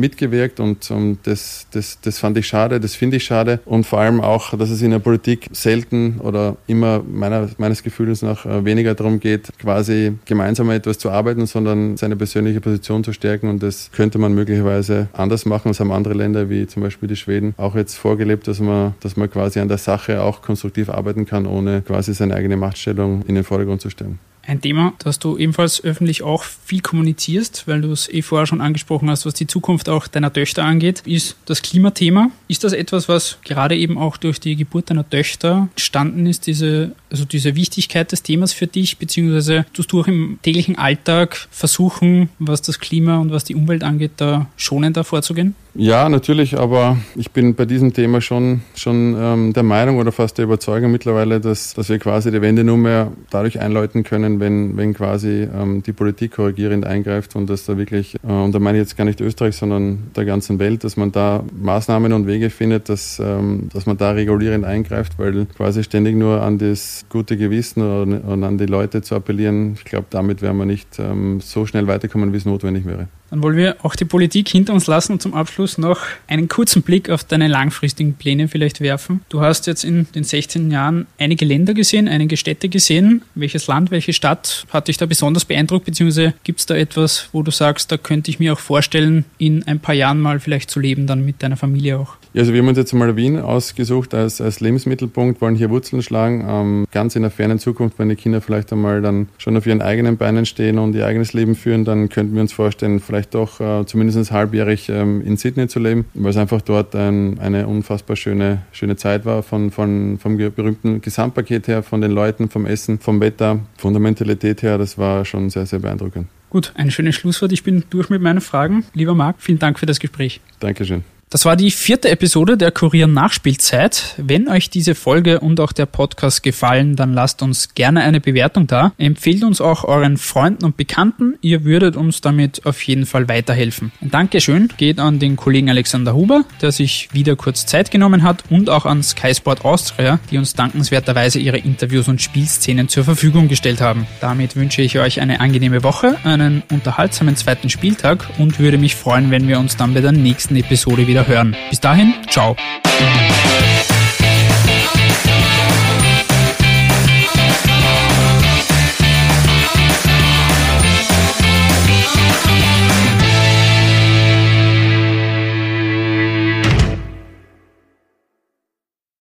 mitgewirkt 0.00 0.60
und 0.60 0.90
das, 1.24 1.66
das, 1.70 2.00
das 2.00 2.18
fand 2.18 2.36
ich 2.38 2.46
schade, 2.46 2.80
das 2.80 2.94
finde 2.94 3.16
ich 3.16 3.24
schade. 3.24 3.60
Und 3.64 3.84
vor 3.84 4.00
allem 4.00 4.20
auch, 4.20 4.56
dass 4.56 4.70
es 4.70 4.82
in 4.82 4.90
der 4.90 4.98
Politik 4.98 5.48
selten 5.52 6.20
oder 6.20 6.56
immer 6.66 7.02
meiner, 7.02 7.48
meines 7.58 7.82
Gefühls 7.82 8.22
nach 8.22 8.46
äh, 8.46 8.64
weniger 8.64 8.94
darum 8.94 9.20
geht, 9.20 9.50
quasi 9.58 10.14
gemeinsam 10.24 10.70
etwas 10.70 10.98
zu 10.98 11.10
arbeiten, 11.10 11.46
sondern 11.46 11.96
seine 11.96 12.16
persönliche 12.16 12.60
Position 12.60 13.04
zu 13.04 13.12
stärken. 13.12 13.48
Und 13.48 13.62
das 13.62 13.90
könnte 13.92 14.18
man 14.18 14.34
möglicherweise 14.34 15.08
anders 15.12 15.46
machen. 15.46 15.67
Das 15.68 15.80
haben 15.80 15.92
andere 15.92 16.14
Länder 16.14 16.50
wie 16.50 16.66
zum 16.66 16.82
Beispiel 16.82 17.08
die 17.08 17.16
Schweden 17.16 17.54
auch 17.56 17.74
jetzt 17.74 17.96
vorgelebt, 17.96 18.48
dass 18.48 18.60
man 18.60 18.94
dass 19.00 19.16
man 19.16 19.30
quasi 19.30 19.60
an 19.60 19.68
der 19.68 19.78
Sache 19.78 20.22
auch 20.22 20.42
konstruktiv 20.42 20.88
arbeiten 20.90 21.26
kann, 21.26 21.46
ohne 21.46 21.82
quasi 21.82 22.14
seine 22.14 22.34
eigene 22.34 22.56
Machtstellung 22.56 23.22
in 23.26 23.34
den 23.34 23.44
Vordergrund 23.44 23.80
zu 23.80 23.90
stellen. 23.90 24.18
Ein 24.48 24.62
Thema, 24.62 24.94
das 25.00 25.18
du 25.18 25.36
ebenfalls 25.36 25.84
öffentlich 25.84 26.22
auch 26.22 26.42
viel 26.42 26.80
kommunizierst, 26.80 27.68
weil 27.68 27.82
du 27.82 27.92
es 27.92 28.08
eh 28.08 28.22
vorher 28.22 28.46
schon 28.46 28.62
angesprochen 28.62 29.10
hast, 29.10 29.26
was 29.26 29.34
die 29.34 29.46
Zukunft 29.46 29.90
auch 29.90 30.06
deiner 30.06 30.32
Töchter 30.32 30.64
angeht, 30.64 31.02
ist 31.04 31.36
das 31.44 31.60
Klimathema. 31.60 32.30
Ist 32.48 32.64
das 32.64 32.72
etwas, 32.72 33.10
was 33.10 33.36
gerade 33.44 33.76
eben 33.76 33.98
auch 33.98 34.16
durch 34.16 34.40
die 34.40 34.56
Geburt 34.56 34.88
deiner 34.88 35.08
Töchter 35.08 35.68
entstanden 35.72 36.24
ist, 36.24 36.46
diese, 36.46 36.92
also 37.10 37.26
diese 37.26 37.56
Wichtigkeit 37.56 38.10
des 38.10 38.22
Themas 38.22 38.54
für 38.54 38.66
dich, 38.66 38.96
beziehungsweise 38.96 39.66
tust 39.74 39.92
du 39.92 40.00
auch 40.00 40.06
im 40.06 40.38
täglichen 40.42 40.78
Alltag 40.78 41.46
versuchen, 41.50 42.30
was 42.38 42.62
das 42.62 42.78
Klima 42.80 43.18
und 43.18 43.30
was 43.30 43.44
die 43.44 43.54
Umwelt 43.54 43.84
angeht, 43.84 44.12
da 44.16 44.46
schonender 44.56 45.04
vorzugehen? 45.04 45.56
Ja, 45.74 46.08
natürlich, 46.08 46.58
aber 46.58 46.96
ich 47.14 47.30
bin 47.30 47.54
bei 47.54 47.64
diesem 47.64 47.92
Thema 47.92 48.20
schon, 48.20 48.62
schon 48.74 49.14
ähm, 49.16 49.52
der 49.52 49.62
Meinung 49.62 49.98
oder 49.98 50.10
fast 50.10 50.38
der 50.38 50.46
Überzeugung 50.46 50.90
mittlerweile, 50.90 51.40
dass, 51.40 51.74
dass 51.74 51.88
wir 51.88 51.98
quasi 51.98 52.32
die 52.32 52.40
Wende 52.42 52.64
nur 52.64 52.78
mehr 52.78 53.12
dadurch 53.30 53.60
einläuten 53.60 54.02
können, 54.02 54.40
wenn, 54.40 54.76
wenn 54.76 54.94
quasi 54.94 55.46
ähm, 55.54 55.82
die 55.84 55.92
Politik 55.92 56.32
korrigierend 56.32 56.84
eingreift 56.84 57.36
und 57.36 57.48
dass 57.48 57.64
da 57.64 57.76
wirklich, 57.76 58.16
äh, 58.26 58.32
und 58.32 58.52
da 58.52 58.58
meine 58.58 58.78
ich 58.78 58.82
jetzt 58.82 58.96
gar 58.96 59.04
nicht 59.04 59.20
Österreich, 59.20 59.56
sondern 59.56 60.10
der 60.16 60.24
ganzen 60.24 60.58
Welt, 60.58 60.82
dass 60.84 60.96
man 60.96 61.12
da 61.12 61.44
Maßnahmen 61.60 62.12
und 62.12 62.26
Wege 62.26 62.50
findet, 62.50 62.88
dass, 62.88 63.20
ähm, 63.20 63.68
dass 63.72 63.86
man 63.86 63.96
da 63.96 64.10
regulierend 64.12 64.64
eingreift, 64.64 65.18
weil 65.18 65.46
quasi 65.56 65.84
ständig 65.84 66.16
nur 66.16 66.42
an 66.42 66.58
das 66.58 67.04
gute 67.08 67.36
Gewissen 67.36 67.82
und, 67.82 68.20
und 68.20 68.42
an 68.42 68.58
die 68.58 68.66
Leute 68.66 69.02
zu 69.02 69.14
appellieren, 69.14 69.74
ich 69.74 69.84
glaube, 69.84 70.06
damit 70.10 70.42
werden 70.42 70.56
wir 70.56 70.66
nicht 70.66 70.98
ähm, 70.98 71.40
so 71.40 71.66
schnell 71.66 71.86
weiterkommen, 71.86 72.32
wie 72.32 72.38
es 72.38 72.46
notwendig 72.46 72.84
wäre. 72.84 73.08
Dann 73.30 73.42
wollen 73.42 73.56
wir 73.56 73.76
auch 73.82 73.94
die 73.94 74.04
Politik 74.04 74.48
hinter 74.48 74.72
uns 74.72 74.86
lassen 74.86 75.12
und 75.12 75.22
zum 75.22 75.34
Abschluss 75.34 75.78
noch 75.78 76.00
einen 76.26 76.48
kurzen 76.48 76.82
Blick 76.82 77.10
auf 77.10 77.24
deine 77.24 77.48
langfristigen 77.48 78.14
Pläne 78.14 78.48
vielleicht 78.48 78.80
werfen. 78.80 79.20
Du 79.28 79.40
hast 79.40 79.66
jetzt 79.66 79.84
in 79.84 80.06
den 80.14 80.24
16 80.24 80.70
Jahren 80.70 81.06
einige 81.18 81.44
Länder 81.44 81.74
gesehen, 81.74 82.08
einige 82.08 82.36
Städte 82.36 82.68
gesehen. 82.68 83.22
Welches 83.34 83.66
Land, 83.66 83.90
welche 83.90 84.12
Stadt 84.12 84.66
hat 84.70 84.88
dich 84.88 84.96
da 84.96 85.06
besonders 85.06 85.44
beeindruckt, 85.44 85.86
beziehungsweise 85.86 86.34
gibt 86.44 86.60
es 86.60 86.66
da 86.66 86.74
etwas, 86.74 87.28
wo 87.32 87.42
du 87.42 87.50
sagst, 87.50 87.92
da 87.92 87.96
könnte 87.96 88.30
ich 88.30 88.38
mir 88.38 88.52
auch 88.52 88.58
vorstellen, 88.58 89.24
in 89.38 89.62
ein 89.64 89.80
paar 89.80 89.94
Jahren 89.94 90.20
mal 90.20 90.40
vielleicht 90.40 90.70
zu 90.70 90.80
leben, 90.80 91.06
dann 91.06 91.24
mit 91.24 91.42
deiner 91.42 91.56
Familie 91.56 91.98
auch? 91.98 92.17
Ja, 92.32 92.40
also 92.40 92.52
wir 92.52 92.60
haben 92.60 92.68
uns 92.68 92.78
jetzt 92.78 92.92
mal 92.92 93.16
Wien 93.16 93.38
ausgesucht 93.38 94.14
als, 94.14 94.40
als 94.40 94.60
Lebensmittelpunkt, 94.60 95.40
wollen 95.40 95.54
hier 95.54 95.70
Wurzeln 95.70 96.02
schlagen. 96.02 96.44
Ähm, 96.48 96.86
ganz 96.92 97.16
in 97.16 97.22
der 97.22 97.30
fernen 97.30 97.58
Zukunft, 97.58 97.98
wenn 97.98 98.08
die 98.08 98.16
Kinder 98.16 98.40
vielleicht 98.40 98.72
einmal 98.72 99.00
dann 99.00 99.28
schon 99.38 99.56
auf 99.56 99.66
ihren 99.66 99.82
eigenen 99.82 100.16
Beinen 100.16 100.46
stehen 100.46 100.78
und 100.78 100.94
ihr 100.94 101.06
eigenes 101.06 101.32
Leben 101.32 101.54
führen, 101.54 101.84
dann 101.84 102.08
könnten 102.08 102.34
wir 102.34 102.42
uns 102.42 102.52
vorstellen, 102.52 103.00
vielleicht 103.00 103.34
doch 103.34 103.60
äh, 103.60 103.86
zumindest 103.86 104.30
halbjährig 104.30 104.88
ähm, 104.88 105.22
in 105.22 105.36
Sydney 105.36 105.68
zu 105.68 105.78
leben, 105.78 106.04
weil 106.14 106.30
es 106.30 106.36
einfach 106.36 106.60
dort 106.60 106.94
ein, 106.94 107.38
eine 107.38 107.66
unfassbar 107.66 108.16
schöne, 108.16 108.62
schöne 108.72 108.96
Zeit 108.96 109.24
war, 109.24 109.42
von, 109.42 109.70
von, 109.70 110.18
vom 110.18 110.36
berühmten 110.36 111.00
Gesamtpaket 111.00 111.68
her, 111.68 111.82
von 111.82 112.00
den 112.00 112.10
Leuten, 112.10 112.48
vom 112.48 112.66
Essen, 112.66 112.98
vom 112.98 113.20
Wetter, 113.20 113.60
von 113.76 113.92
der 113.92 114.00
Mentalität 114.00 114.62
her, 114.62 114.78
das 114.78 114.98
war 114.98 115.24
schon 115.24 115.50
sehr, 115.50 115.66
sehr 115.66 115.78
beeindruckend. 115.78 116.26
Gut, 116.50 116.72
ein 116.76 116.90
schönes 116.90 117.14
Schlusswort. 117.14 117.52
Ich 117.52 117.62
bin 117.62 117.84
durch 117.90 118.08
mit 118.08 118.22
meinen 118.22 118.40
Fragen. 118.40 118.84
Lieber 118.94 119.14
Marc, 119.14 119.36
vielen 119.38 119.58
Dank 119.58 119.78
für 119.78 119.86
das 119.86 120.00
Gespräch. 120.00 120.40
Dankeschön. 120.60 121.04
Das 121.30 121.44
war 121.44 121.56
die 121.56 121.70
vierte 121.70 122.08
Episode 122.08 122.56
der 122.56 122.70
Kurier 122.70 123.06
Nachspielzeit. 123.06 124.14
Wenn 124.16 124.48
euch 124.48 124.70
diese 124.70 124.94
Folge 124.94 125.40
und 125.40 125.60
auch 125.60 125.72
der 125.72 125.84
Podcast 125.84 126.42
gefallen, 126.42 126.96
dann 126.96 127.12
lasst 127.12 127.42
uns 127.42 127.74
gerne 127.74 128.00
eine 128.00 128.18
Bewertung 128.18 128.66
da. 128.66 128.92
Empfehlt 128.96 129.44
uns 129.44 129.60
auch 129.60 129.84
euren 129.84 130.16
Freunden 130.16 130.64
und 130.64 130.78
Bekannten. 130.78 131.34
Ihr 131.42 131.64
würdet 131.64 131.96
uns 131.96 132.22
damit 132.22 132.64
auf 132.64 132.80
jeden 132.82 133.04
Fall 133.04 133.28
weiterhelfen. 133.28 133.92
Ein 134.00 134.10
Dankeschön 134.10 134.72
geht 134.78 134.98
an 134.98 135.18
den 135.18 135.36
Kollegen 135.36 135.68
Alexander 135.68 136.14
Huber, 136.14 136.46
der 136.62 136.72
sich 136.72 137.10
wieder 137.12 137.36
kurz 137.36 137.66
Zeit 137.66 137.90
genommen 137.90 138.22
hat 138.22 138.44
und 138.48 138.70
auch 138.70 138.86
an 138.86 139.02
Sky 139.02 139.34
Sport 139.34 139.66
Austria, 139.66 140.20
die 140.30 140.38
uns 140.38 140.54
dankenswerterweise 140.54 141.40
ihre 141.40 141.58
Interviews 141.58 142.08
und 142.08 142.22
Spielszenen 142.22 142.88
zur 142.88 143.04
Verfügung 143.04 143.48
gestellt 143.48 143.82
haben. 143.82 144.06
Damit 144.22 144.56
wünsche 144.56 144.80
ich 144.80 144.98
euch 144.98 145.20
eine 145.20 145.40
angenehme 145.40 145.82
Woche, 145.82 146.16
einen 146.24 146.62
unterhaltsamen 146.72 147.36
zweiten 147.36 147.68
Spieltag 147.68 148.26
und 148.38 148.58
würde 148.58 148.78
mich 148.78 148.96
freuen, 148.96 149.30
wenn 149.30 149.46
wir 149.46 149.58
uns 149.58 149.76
dann 149.76 149.92
bei 149.92 150.00
der 150.00 150.12
nächsten 150.12 150.56
Episode 150.56 151.06
wieder 151.06 151.17
wieder 151.18 151.26
hören. 151.26 151.56
Bis 151.70 151.80
dahin, 151.80 152.14
ciao. 152.28 152.56